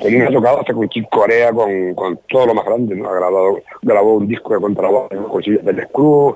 Polinas 0.00 0.30
ha 0.30 0.32
tocado 0.32 0.60
hasta 0.60 0.74
con 0.74 0.88
Chick 0.88 1.08
Corea, 1.08 1.52
con, 1.52 2.18
todo 2.28 2.46
lo 2.46 2.54
más 2.54 2.64
grande, 2.64 2.96
¿no? 2.96 3.08
ha 3.08 3.14
grabado, 3.14 3.60
grabó 3.80 4.16
un 4.16 4.26
disco 4.26 4.54
de 4.54 4.60
contrabajo 4.60 5.08
con 5.30 5.42
Silvia 5.44 5.62
del 5.62 5.86
Cruz, 5.88 6.34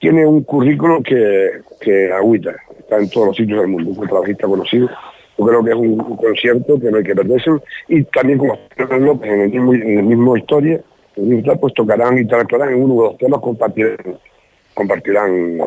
tiene 0.00 0.26
un 0.26 0.42
currículo 0.42 1.00
que, 1.00 1.60
que 1.80 2.12
agüita, 2.12 2.56
está 2.76 2.98
en 2.98 3.08
todos 3.08 3.28
los 3.28 3.36
sitios 3.36 3.60
del 3.60 3.68
mundo, 3.68 3.90
un 3.90 3.96
contrabajista 3.96 4.48
conocido 4.48 4.88
yo 5.40 5.46
creo 5.46 5.64
que 5.64 5.70
es 5.70 5.76
un, 5.76 6.16
concierto 6.16 6.78
que 6.78 6.90
no 6.90 6.98
hay 6.98 7.04
que 7.04 7.14
perderse. 7.14 7.50
Y 7.88 8.02
también 8.04 8.38
como 8.38 8.58
López 8.76 9.30
en 9.30 9.40
el 9.40 9.50
mismo, 9.50 9.74
en 9.74 9.98
el 9.98 10.04
mismo 10.04 10.36
historia, 10.36 10.80
pues 11.60 11.74
tocarán 11.74 12.18
y 12.18 12.22
interactuarán 12.22 12.74
en 12.74 12.82
uno 12.82 12.94
de 12.94 13.08
los 13.08 13.18
temas, 13.18 13.40
compartirán, 13.40 13.96
compartirán 14.74 15.58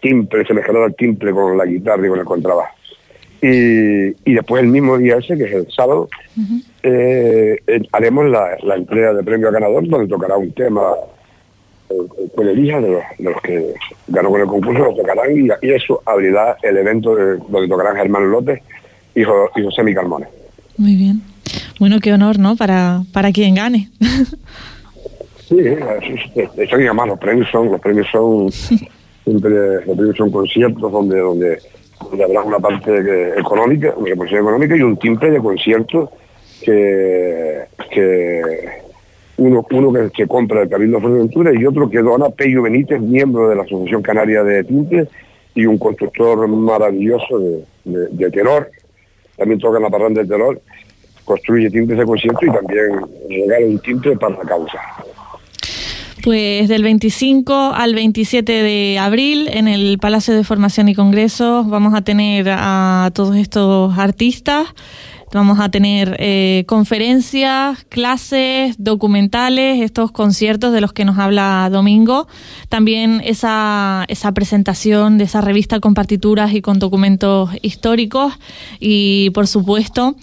timple, 0.00 0.46
se 0.46 0.54
mezclará 0.54 0.86
el 0.86 0.94
timple 0.94 1.32
con 1.32 1.58
la 1.58 1.64
guitarra 1.64 2.06
y 2.06 2.08
con 2.08 2.18
el 2.20 2.24
contrabajo. 2.24 2.74
Y, 3.42 4.34
después 4.34 4.62
el 4.62 4.68
mismo 4.68 4.96
día 4.96 5.16
ese, 5.16 5.36
que 5.36 5.44
es 5.44 5.52
el 5.52 5.70
sábado, 5.70 6.08
eh, 6.82 7.58
eh, 7.66 7.82
haremos 7.92 8.26
la, 8.26 8.56
entrega 8.76 9.12
de 9.12 9.22
premio 9.22 9.50
ganador, 9.50 9.86
donde 9.88 10.08
tocará 10.08 10.36
un 10.36 10.52
tema 10.52 10.94
el, 11.90 12.48
el 12.48 12.64
hija 12.64 12.80
de 12.80 12.88
los, 12.88 13.02
de 13.18 13.24
los 13.24 13.40
que 13.42 13.74
ganó 14.08 14.30
con 14.30 14.40
el 14.40 14.46
concurso, 14.46 14.84
lo 14.84 14.94
tocarán 14.94 15.32
y, 15.32 15.48
y 15.62 15.70
eso 15.72 16.02
abrirá 16.04 16.56
el 16.62 16.76
evento 16.76 17.14
de, 17.14 17.36
donde 17.48 17.68
tocarán 17.68 17.96
Germán 17.96 18.30
López 18.30 18.60
y, 19.16 19.20
y 19.22 19.64
José 19.64 19.82
Mi 19.82 19.92
Carmona. 19.94 20.28
Muy 20.76 20.94
bien. 20.94 21.22
Bueno, 21.80 21.98
qué 22.00 22.12
honor, 22.12 22.38
¿no? 22.38 22.54
Para, 22.56 23.02
para 23.12 23.32
quien 23.32 23.54
gane. 23.56 23.88
Sí, 25.48 25.58
eso, 25.60 26.52
eso 26.56 26.80
y 26.80 26.84
además 26.84 27.08
los 27.08 27.18
premios 27.18 27.48
son, 27.50 27.70
los 27.70 27.80
premios 27.80 28.06
son 28.10 28.50
siempre, 29.24 29.84
los 29.86 29.96
premios 29.96 30.16
son 30.16 30.30
conciertos 30.30 30.90
donde, 30.90 31.18
donde, 31.20 31.58
donde 32.10 32.24
habrá 32.24 32.42
una 32.42 32.58
parte 32.58 32.90
que- 32.90 33.40
económica, 33.40 33.94
una 33.96 34.08
reposición 34.10 34.40
económica 34.42 34.76
y 34.76 34.82
un 34.82 34.96
timbre 34.96 35.30
de 35.30 35.38
conciertos 35.38 36.10
que, 36.62 37.60
que 37.90 38.42
uno, 39.36 39.64
uno 39.70 39.92
que, 39.92 40.10
que 40.10 40.26
compra 40.26 40.62
el 40.62 40.68
Cabildo 40.68 40.96
de 40.96 41.02
Fuerteventura 41.02 41.52
y 41.54 41.64
otro 41.64 41.88
que 41.88 41.98
dona 42.00 42.28
Pello 42.30 42.62
Benítez, 42.62 43.00
miembro 43.00 43.48
de 43.48 43.54
la 43.56 43.62
Asociación 43.62 44.02
Canaria 44.02 44.42
de 44.42 44.64
Timbres 44.64 45.08
y 45.54 45.64
un 45.66 45.78
constructor 45.78 46.48
maravilloso 46.48 47.38
de, 47.38 47.64
de, 47.84 48.06
de 48.10 48.30
tenor, 48.30 48.70
también 49.36 49.60
toca 49.60 49.78
la 49.78 49.90
parranda 49.90 50.22
de 50.22 50.28
tenor, 50.28 50.60
construye 51.24 51.70
timbres 51.70 51.98
de 51.98 52.04
concierto 52.04 52.46
y 52.46 52.50
también 52.50 53.00
regala 53.28 53.66
un 53.66 53.78
timbre 53.80 54.16
para 54.16 54.36
la 54.36 54.44
causa. 54.44 54.78
Pues 56.22 56.68
del 56.68 56.82
25 56.82 57.72
al 57.74 57.94
27 57.94 58.50
de 58.50 58.98
abril 58.98 59.48
en 59.52 59.68
el 59.68 59.98
Palacio 59.98 60.34
de 60.34 60.42
Formación 60.42 60.88
y 60.88 60.94
Congresos 60.94 61.68
vamos 61.68 61.94
a 61.94 62.02
tener 62.02 62.48
a 62.50 63.10
todos 63.14 63.36
estos 63.36 63.96
artistas, 63.96 64.66
vamos 65.36 65.60
a 65.60 65.68
tener 65.70 66.16
eh, 66.18 66.64
conferencias, 66.66 67.84
clases, 67.84 68.74
documentales, 68.78 69.80
estos 69.80 70.10
conciertos 70.10 70.72
de 70.72 70.80
los 70.80 70.92
que 70.92 71.04
nos 71.04 71.18
habla 71.18 71.68
Domingo, 71.70 72.26
también 72.68 73.20
esa, 73.24 74.04
esa 74.08 74.32
presentación 74.32 75.18
de 75.18 75.24
esa 75.24 75.40
revista 75.40 75.78
con 75.78 75.94
partituras 75.94 76.52
y 76.52 76.62
con 76.62 76.78
documentos 76.78 77.50
históricos 77.62 78.32
y 78.80 79.30
por 79.30 79.46
supuesto 79.46 80.16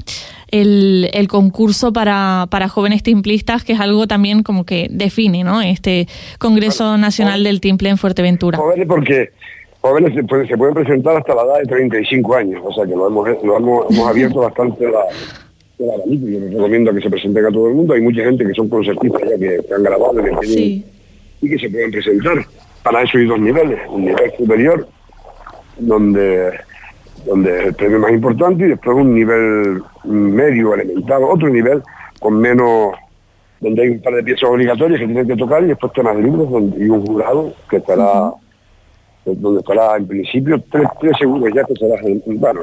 el, 0.54 1.10
el 1.14 1.28
concurso 1.28 1.92
para, 1.94 2.46
para 2.50 2.70
jóvenes 2.70 3.02
timplistas, 3.02 3.64
que 3.64 3.74
es 3.74 3.80
algo 3.80 4.06
también 4.06 4.44
como 4.44 4.66
que 4.66 4.88
define 4.92 5.44
¿no? 5.44 5.62
este 5.62 6.08
Congreso 6.38 6.98
Nacional 6.98 7.44
del 7.44 7.60
Timple 7.60 7.90
en 7.90 7.98
Fuerteventura. 7.98 8.60
Jóvenes 8.60 8.88
porque 8.88 9.32
jóvenes 9.84 10.14
se 10.16 10.24
pueden, 10.24 10.48
se 10.48 10.58
pueden 10.58 10.74
presentar 10.74 11.18
hasta 11.18 11.36
la 11.36 11.44
edad 11.44 11.60
de 11.60 11.66
35 11.66 12.36
años, 12.36 12.62
o 12.64 12.74
sea 12.74 12.86
que 12.86 12.96
lo 12.96 13.08
hemos, 13.08 13.28
lo 13.44 13.58
hemos, 13.58 13.92
hemos 13.92 14.08
abierto 14.08 14.40
bastante 14.40 14.90
la, 14.90 15.00
abanico. 15.94 16.28
Yo 16.28 16.40
les 16.40 16.54
recomiendo 16.54 16.94
que 16.94 17.02
se 17.02 17.10
presenten 17.10 17.46
a 17.46 17.52
todo 17.52 17.68
el 17.68 17.76
mundo. 17.76 17.94
Hay 17.94 18.02
mucha 18.02 18.24
gente 18.24 18.46
que 18.46 18.54
son 18.54 18.70
concertistas 18.70 19.22
ya 19.30 19.38
que, 19.38 19.60
que 19.68 19.74
han 19.74 19.84
grabado 19.84 20.22
y 20.22 20.24
que, 20.24 20.48
Sí, 20.48 20.86
y 21.42 21.50
que 21.50 21.60
se 21.60 21.70
pueden 21.70 21.92
presentar. 21.92 22.46
Para 22.82 23.02
eso 23.02 23.18
hay 23.18 23.26
dos 23.26 23.40
niveles, 23.40 23.80
un 23.90 24.06
nivel 24.06 24.32
superior 24.38 24.88
donde 25.78 26.52
donde 27.26 27.58
es 27.58 27.66
el 27.68 27.74
premio 27.74 28.00
más 28.00 28.12
importante 28.12 28.66
y 28.66 28.70
después 28.70 28.98
un 28.98 29.14
nivel 29.14 29.82
medio 30.04 30.74
elemental, 30.74 31.24
otro 31.24 31.50
nivel 31.50 31.82
con 32.20 32.38
menos 32.38 32.94
donde 33.62 33.82
hay 33.82 33.90
un 33.90 34.02
par 34.02 34.14
de 34.16 34.24
piezas 34.24 34.50
obligatorias 34.50 35.00
que 35.00 35.06
tienen 35.06 35.28
que 35.28 35.38
tocar 35.38 35.64
y 35.64 35.68
después 35.68 35.94
temas 35.94 36.18
de 36.18 36.24
libros 36.24 36.50
donde, 36.52 36.84
y 36.84 36.90
un 36.90 37.06
jurado 37.06 37.54
que 37.70 37.78
estará 37.78 38.34
donde 39.26 39.60
estará 39.60 39.96
en 39.98 40.08
principio 40.08 40.62
tres, 40.72 40.88
tres 41.00 41.14
segundos 41.18 41.50
ya 41.56 41.64
que 41.64 41.74
será 41.76 41.96
el, 42.02 42.22
bueno 42.26 42.62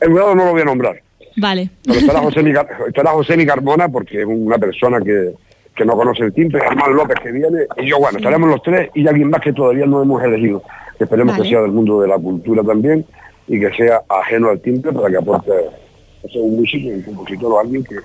el, 0.00 0.10
jurado 0.10 0.34
no 0.34 0.44
lo 0.46 0.50
voy 0.52 0.62
a 0.62 0.64
nombrar 0.64 1.00
vale. 1.36 1.70
pero 1.84 1.98
estará 2.00 2.20
José 2.20 2.52
Car- 2.52 2.68
estará 2.88 3.10
José 3.12 3.46
Carmona 3.46 3.88
porque 3.88 4.20
es 4.20 4.26
una 4.26 4.58
persona 4.58 5.00
que, 5.00 5.32
que 5.74 5.84
no 5.84 5.94
conoce 5.94 6.24
el 6.24 6.32
timbre, 6.32 6.60
Germán 6.60 6.94
López 6.94 7.16
que 7.22 7.30
viene, 7.32 7.58
y 7.78 7.88
yo, 7.88 7.98
bueno, 7.98 8.18
estaremos 8.18 8.48
los 8.50 8.62
tres 8.62 8.90
y 8.94 9.06
alguien 9.06 9.30
más 9.30 9.40
que 9.40 9.52
todavía 9.52 9.86
no 9.86 10.02
hemos 10.02 10.22
elegido. 10.22 10.62
que 10.98 11.04
Esperemos 11.04 11.32
Vale. 11.34 11.44
que 11.44 11.48
sea 11.50 11.62
del 11.62 11.70
mundo 11.72 12.00
de 12.02 12.08
la 12.08 12.18
cultura 12.18 12.62
también 12.62 13.04
y 13.46 13.58
que 13.60 13.70
sea 13.74 14.02
ajeno 14.08 14.50
al 14.50 14.60
timbre 14.60 14.92
para 14.92 15.08
que 15.08 15.16
aporte, 15.16 15.50
o 16.22 16.28
sea, 16.28 16.42
un 16.42 16.56
músico, 16.56 16.88
un 16.88 17.02
compositor 17.02 17.52
o 17.52 17.58
alguien 17.60 17.82
que, 17.84 17.96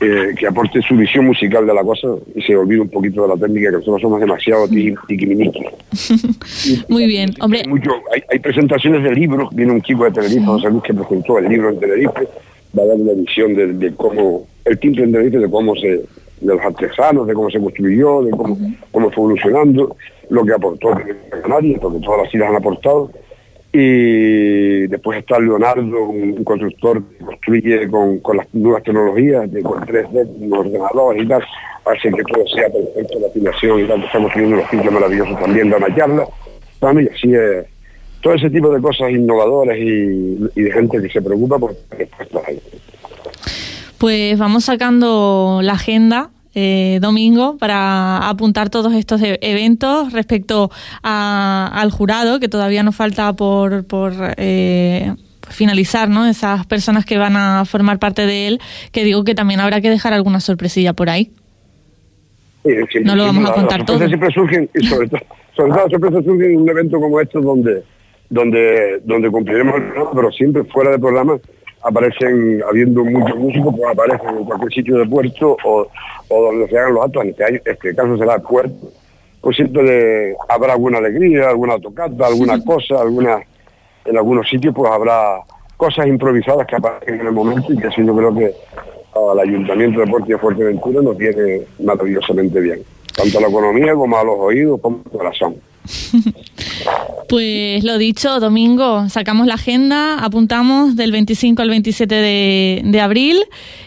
eh, 0.00 0.34
que 0.38 0.46
aporte 0.46 0.80
su 0.82 0.94
visión 0.96 1.24
musical 1.26 1.66
de 1.66 1.72
la 1.72 1.82
cosa 1.82 2.08
y 2.34 2.42
se 2.42 2.54
olvide 2.56 2.80
un 2.80 2.88
poquito 2.90 3.22
de 3.22 3.28
la 3.28 3.36
técnica, 3.36 3.70
que 3.70 3.76
nosotros 3.78 4.02
somos 4.02 4.20
demasiado 4.20 4.66
tiqui- 4.68 4.96
tiquiminiqui. 5.08 5.64
Muy 6.88 7.06
bien. 7.06 7.30
Hombre, 7.40 7.60
Hay, 7.64 7.68
mucho- 7.68 7.92
hay, 8.14 8.22
hay 8.30 8.38
presentaciones 8.38 9.02
de 9.02 9.12
libros, 9.14 9.48
viene 9.54 9.72
un 9.72 9.82
chico 9.82 10.04
de 10.04 10.10
Tenerife, 10.12 10.44
José 10.44 10.70
Luis, 10.70 10.82
que 10.82 10.94
presentó 10.94 11.38
el 11.38 11.48
libro 11.48 11.70
en 11.70 11.80
Tenerife, 11.80 12.28
va 12.78 12.82
a 12.82 12.86
dar 12.86 12.96
una 12.96 13.12
visión 13.12 13.54
de, 13.54 13.72
de 13.72 13.94
cómo, 13.94 14.46
el 14.64 14.78
timbre 14.78 15.04
en 15.04 15.12
Tenerife, 15.12 15.38
de 15.38 15.50
cómo 15.50 15.74
se, 15.76 15.88
de 15.88 16.02
los 16.40 16.60
artesanos, 16.60 17.26
de 17.26 17.32
cómo 17.34 17.48
se 17.50 17.58
construyó, 17.60 18.22
de 18.22 18.30
cómo, 18.32 18.58
cómo 18.92 19.10
fue 19.10 19.24
evolucionando, 19.24 19.96
lo 20.28 20.44
que 20.44 20.52
aportó 20.52 20.90
Canarias, 21.42 21.78
porque 21.80 22.00
todas 22.04 22.24
las 22.24 22.34
islas 22.34 22.50
han 22.50 22.56
aportado. 22.56 23.10
Y 23.78 24.86
después 24.86 25.18
está 25.18 25.38
Leonardo, 25.38 26.04
un, 26.08 26.42
constructor 26.44 27.02
que 27.02 27.24
construye 27.24 27.86
con, 27.90 28.20
con 28.20 28.38
las 28.38 28.46
nuevas 28.54 28.82
tecnologías, 28.82 29.52
de, 29.52 29.62
con 29.62 29.80
3D, 29.84 30.26
un 30.40 30.52
ordenador 30.54 31.18
y 31.20 31.28
tal, 31.28 31.42
hace 31.84 32.10
que 32.10 32.22
todo 32.22 32.46
sea 32.46 32.70
perfecto, 32.70 33.20
la 33.20 33.26
afinación 33.28 33.80
y 33.80 33.84
tal, 33.84 34.02
estamos 34.02 34.32
teniendo 34.32 34.56
unos 34.56 34.70
timbres 34.70 34.92
maravillosos 34.92 35.38
también 35.38 35.68
de 35.68 35.76
una 35.76 35.94
charla. 35.94 36.26
Y 36.80 37.08
así 37.08 37.34
es, 37.34 37.66
todo 38.22 38.32
ese 38.32 38.48
tipo 38.48 38.70
de 38.70 38.80
cosas 38.80 39.10
innovadoras 39.10 39.76
y, 39.76 40.36
de 40.54 40.72
gente 40.72 41.02
que 41.02 41.10
se 41.10 41.20
preocupa 41.20 41.58
por 41.58 41.76
respuestas 41.90 42.42
pues 43.98 44.38
vamos 44.38 44.64
sacando 44.64 45.60
la 45.62 45.72
agenda. 45.72 46.30
Eh, 46.58 46.98
domingo 47.02 47.58
para 47.58 48.28
apuntar 48.28 48.70
todos 48.70 48.94
estos 48.94 49.20
e- 49.22 49.38
eventos 49.42 50.12
respecto 50.12 50.70
a- 51.02 51.70
al 51.74 51.90
jurado 51.90 52.40
que 52.40 52.48
todavía 52.48 52.82
nos 52.82 52.96
falta 52.96 53.32
por, 53.34 53.84
por 53.86 54.14
eh, 54.38 55.12
finalizar 55.50 56.08
¿no? 56.08 56.26
esas 56.26 56.64
personas 56.66 57.04
que 57.04 57.18
van 57.18 57.36
a 57.36 57.64
formar 57.66 57.98
parte 57.98 58.24
de 58.26 58.46
él 58.48 58.60
que 58.90 59.04
digo 59.04 59.22
que 59.22 59.34
también 59.34 59.60
habrá 59.60 59.80
que 59.82 59.90
dejar 59.90 60.14
alguna 60.14 60.40
sorpresilla 60.40 60.92
por 60.94 61.10
ahí 61.10 61.30
Sí, 62.64 62.98
No 63.04 63.14
lo 63.14 63.26
vamos 63.26 63.48
a 63.48 63.52
contar 63.52 63.84
todo. 63.86 63.98
siempre 64.08 64.28
surgen, 64.32 64.68
y 64.74 64.86
sobre 64.86 65.08
todo, 65.08 65.20
sobre 65.56 65.70
todo 65.72 65.82
las 65.82 65.90
sorpresas 65.92 66.24
surgen 66.24 66.50
en 66.52 66.56
un 66.62 66.68
evento 66.70 66.98
como 67.00 67.20
este 67.20 67.38
donde, 67.40 67.84
donde, 68.28 69.00
donde 69.04 69.30
cumpliremos 69.30 69.74
pero 70.14 70.32
siempre 70.32 70.64
fuera 70.64 70.90
de 70.90 70.98
programa 70.98 71.38
aparecen, 71.86 72.62
habiendo 72.68 73.04
muchos 73.04 73.36
músicos, 73.38 73.74
pues 73.76 73.92
aparecen 73.92 74.38
en 74.38 74.44
cualquier 74.44 74.72
sitio 74.72 74.98
de 74.98 75.06
puerto 75.06 75.56
o, 75.64 75.86
o 76.28 76.42
donde 76.42 76.68
se 76.68 76.78
hagan 76.78 76.94
los 76.94 77.04
actos, 77.04 77.22
en 77.22 77.30
este, 77.30 77.44
año, 77.44 77.60
este 77.64 77.94
caso 77.94 78.16
será 78.16 78.38
puerto, 78.38 78.90
pues 79.40 79.56
siempre 79.56 80.34
habrá 80.48 80.72
alguna 80.72 80.98
alegría, 80.98 81.48
alguna 81.48 81.78
tocata, 81.78 82.26
alguna 82.26 82.62
cosa, 82.64 83.00
alguna, 83.00 83.38
en 84.04 84.16
algunos 84.16 84.48
sitios 84.48 84.74
pues 84.74 84.90
habrá 84.90 85.40
cosas 85.76 86.06
improvisadas 86.08 86.66
que 86.66 86.76
aparecen 86.76 87.20
en 87.20 87.26
el 87.26 87.32
momento 87.32 87.72
y 87.72 87.76
que 87.76 87.86
eso 87.86 88.02
yo 88.02 88.16
creo 88.16 88.34
que 88.34 88.54
al 89.14 89.38
Ayuntamiento 89.38 90.00
de 90.00 90.06
Puerto 90.06 90.28
de 90.28 90.38
Fuerteventura 90.38 91.00
nos 91.02 91.16
viene 91.16 91.62
maravillosamente 91.78 92.60
bien, 92.60 92.82
tanto 93.14 93.38
a 93.38 93.42
la 93.42 93.48
economía 93.48 93.94
como 93.94 94.16
a 94.16 94.24
los 94.24 94.36
oídos 94.38 94.80
como 94.80 95.02
al 95.04 95.10
corazón. 95.12 95.56
Pues 97.28 97.82
lo 97.82 97.98
dicho, 97.98 98.38
domingo 98.38 99.08
sacamos 99.08 99.46
la 99.46 99.54
agenda, 99.54 100.18
apuntamos 100.18 100.94
del 100.94 101.10
25 101.10 101.60
al 101.60 101.70
27 101.70 102.14
de, 102.14 103.00
abril 103.00 103.38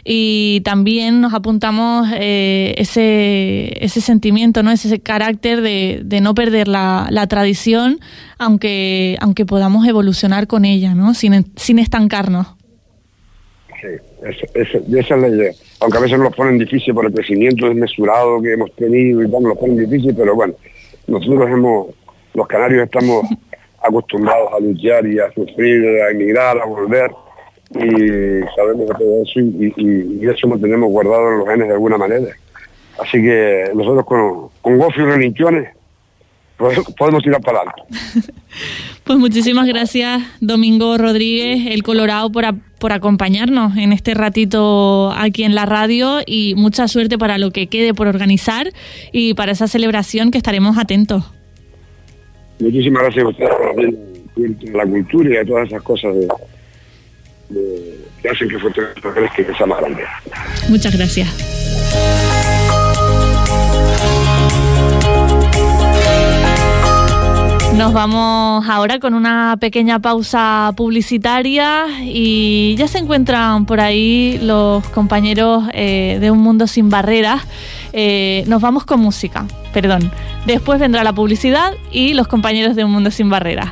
y 0.03 0.61
también 0.65 1.21
nos 1.21 1.33
apuntamos 1.33 2.09
eh, 2.15 2.75
ese, 2.77 3.83
ese 3.83 4.01
sentimiento, 4.01 4.61
¿no? 4.61 4.71
ese 4.71 4.99
carácter 4.99 5.61
de, 5.61 6.19
no 6.21 6.35
perder 6.35 6.67
la, 6.67 7.25
tradición, 7.29 7.99
aunque, 8.37 9.17
aunque 9.21 9.45
podamos 9.45 9.87
evolucionar 9.87 10.47
con 10.47 10.65
ella, 10.65 10.93
¿no? 10.93 11.13
sin, 11.13 11.45
sin 11.55 11.79
estancarnos. 11.79 12.47
Sí, 13.81 13.87
y 14.87 14.97
esa 14.99 15.15
es 15.15 15.21
la 15.21 15.29
idea. 15.29 15.51
Aunque 15.79 15.97
a 15.97 16.01
veces 16.01 16.19
nos 16.19 16.35
ponen 16.35 16.57
difícil 16.57 16.93
por 16.93 17.05
el 17.05 17.13
crecimiento 17.13 17.67
desmesurado 17.67 18.41
que 18.41 18.53
hemos 18.53 18.71
tenido 18.75 19.23
y 19.23 19.31
tal, 19.31 19.43
nos 19.43 19.57
ponen 19.57 19.77
difícil, 19.77 20.13
pero 20.13 20.35
bueno, 20.35 20.55
nosotros 21.07 21.49
hemos, 21.49 21.87
los 22.33 22.47
canarios 22.47 22.83
estamos 22.85 23.25
acostumbrados 23.83 24.49
a 24.53 24.59
luchar 24.59 25.05
y 25.07 25.19
a 25.19 25.31
sufrir, 25.33 26.01
a 26.01 26.11
emigrar, 26.11 26.59
a 26.59 26.65
volver, 26.65 27.11
y 27.71 28.43
sabemos 28.55 28.87
de 28.89 28.95
todo 28.97 29.23
eso 29.23 29.39
y, 29.39 29.73
y- 29.77 30.19
y 30.21 30.27
eso 30.27 30.47
lo 30.47 30.57
tenemos 30.59 30.89
guardado 30.89 31.31
en 31.33 31.39
los 31.39 31.47
genes 31.47 31.67
de 31.67 31.73
alguna 31.73 31.97
manera. 31.97 32.27
Así 33.01 33.21
que 33.21 33.69
nosotros 33.75 34.05
con, 34.05 34.49
con 34.61 34.77
gozo 34.77 34.99
y 35.01 35.05
relinchones 35.05 35.69
podemos- 36.57 36.93
podemos 36.97 37.23
tirar 37.23 37.41
para 37.41 37.59
adelante. 37.59 37.83
Pues 39.05 39.17
muchísimas 39.17 39.65
gracias, 39.67 40.21
Domingo 40.39 40.95
Rodríguez, 40.99 41.65
el 41.71 41.81
Colorado, 41.81 42.31
por, 42.31 42.45
a- 42.45 42.53
por 42.79 42.91
acompañarnos 42.91 43.75
en 43.77 43.91
este 43.91 44.13
ratito 44.13 45.11
aquí 45.15 45.43
en 45.43 45.55
la 45.55 45.65
radio 45.65 46.19
y 46.27 46.53
mucha 46.55 46.87
suerte 46.87 47.17
para 47.17 47.39
lo 47.39 47.49
que 47.49 47.67
quede 47.67 47.95
por 47.95 48.07
organizar 48.07 48.71
y 49.11 49.33
para 49.33 49.51
esa 49.51 49.67
celebración 49.67 50.29
que 50.29 50.37
estaremos 50.37 50.77
atentos. 50.77 51.23
Muchísimas 52.59 53.03
gracias 53.03 53.25
a 53.25 53.27
ustedes 53.29 53.49
por 54.35 54.75
la 54.75 54.85
cultura 54.85 55.29
y 55.33 55.37
a 55.37 55.45
todas 55.45 55.67
esas 55.67 55.81
cosas 55.83 56.13
de, 56.15 56.27
de- 57.49 57.99
que 58.21 58.29
hacen 58.29 58.49
que 58.49 58.59
Fuerteventura 58.59 59.13
crezca 59.13 59.41
y 59.41 59.45
que 59.45 59.53
sea 59.55 59.65
más 59.65 59.79
grande. 59.79 60.03
Muchas 60.69 60.95
gracias. 60.97 62.58
Nos 67.79 67.93
vamos 67.93 68.67
ahora 68.67 68.99
con 68.99 69.13
una 69.13 69.55
pequeña 69.57 69.99
pausa 69.99 70.73
publicitaria 70.75 71.85
y 72.03 72.75
ya 72.77 72.89
se 72.89 72.97
encuentran 72.97 73.65
por 73.65 73.79
ahí 73.79 74.37
los 74.41 74.85
compañeros 74.89 75.63
eh, 75.71 76.17
de 76.19 76.29
Un 76.29 76.39
Mundo 76.39 76.67
Sin 76.67 76.89
Barreras. 76.89 77.41
Eh, 77.93 78.43
nos 78.47 78.61
vamos 78.61 78.83
con 78.83 78.99
música, 78.99 79.45
perdón. 79.71 80.11
Después 80.45 80.77
vendrá 80.77 81.05
la 81.05 81.13
publicidad 81.13 81.71
y 81.89 82.15
los 82.15 82.27
compañeros 82.27 82.75
de 82.75 82.83
Un 82.83 82.91
Mundo 82.91 83.11
Sin 83.11 83.29
Barreras. 83.29 83.71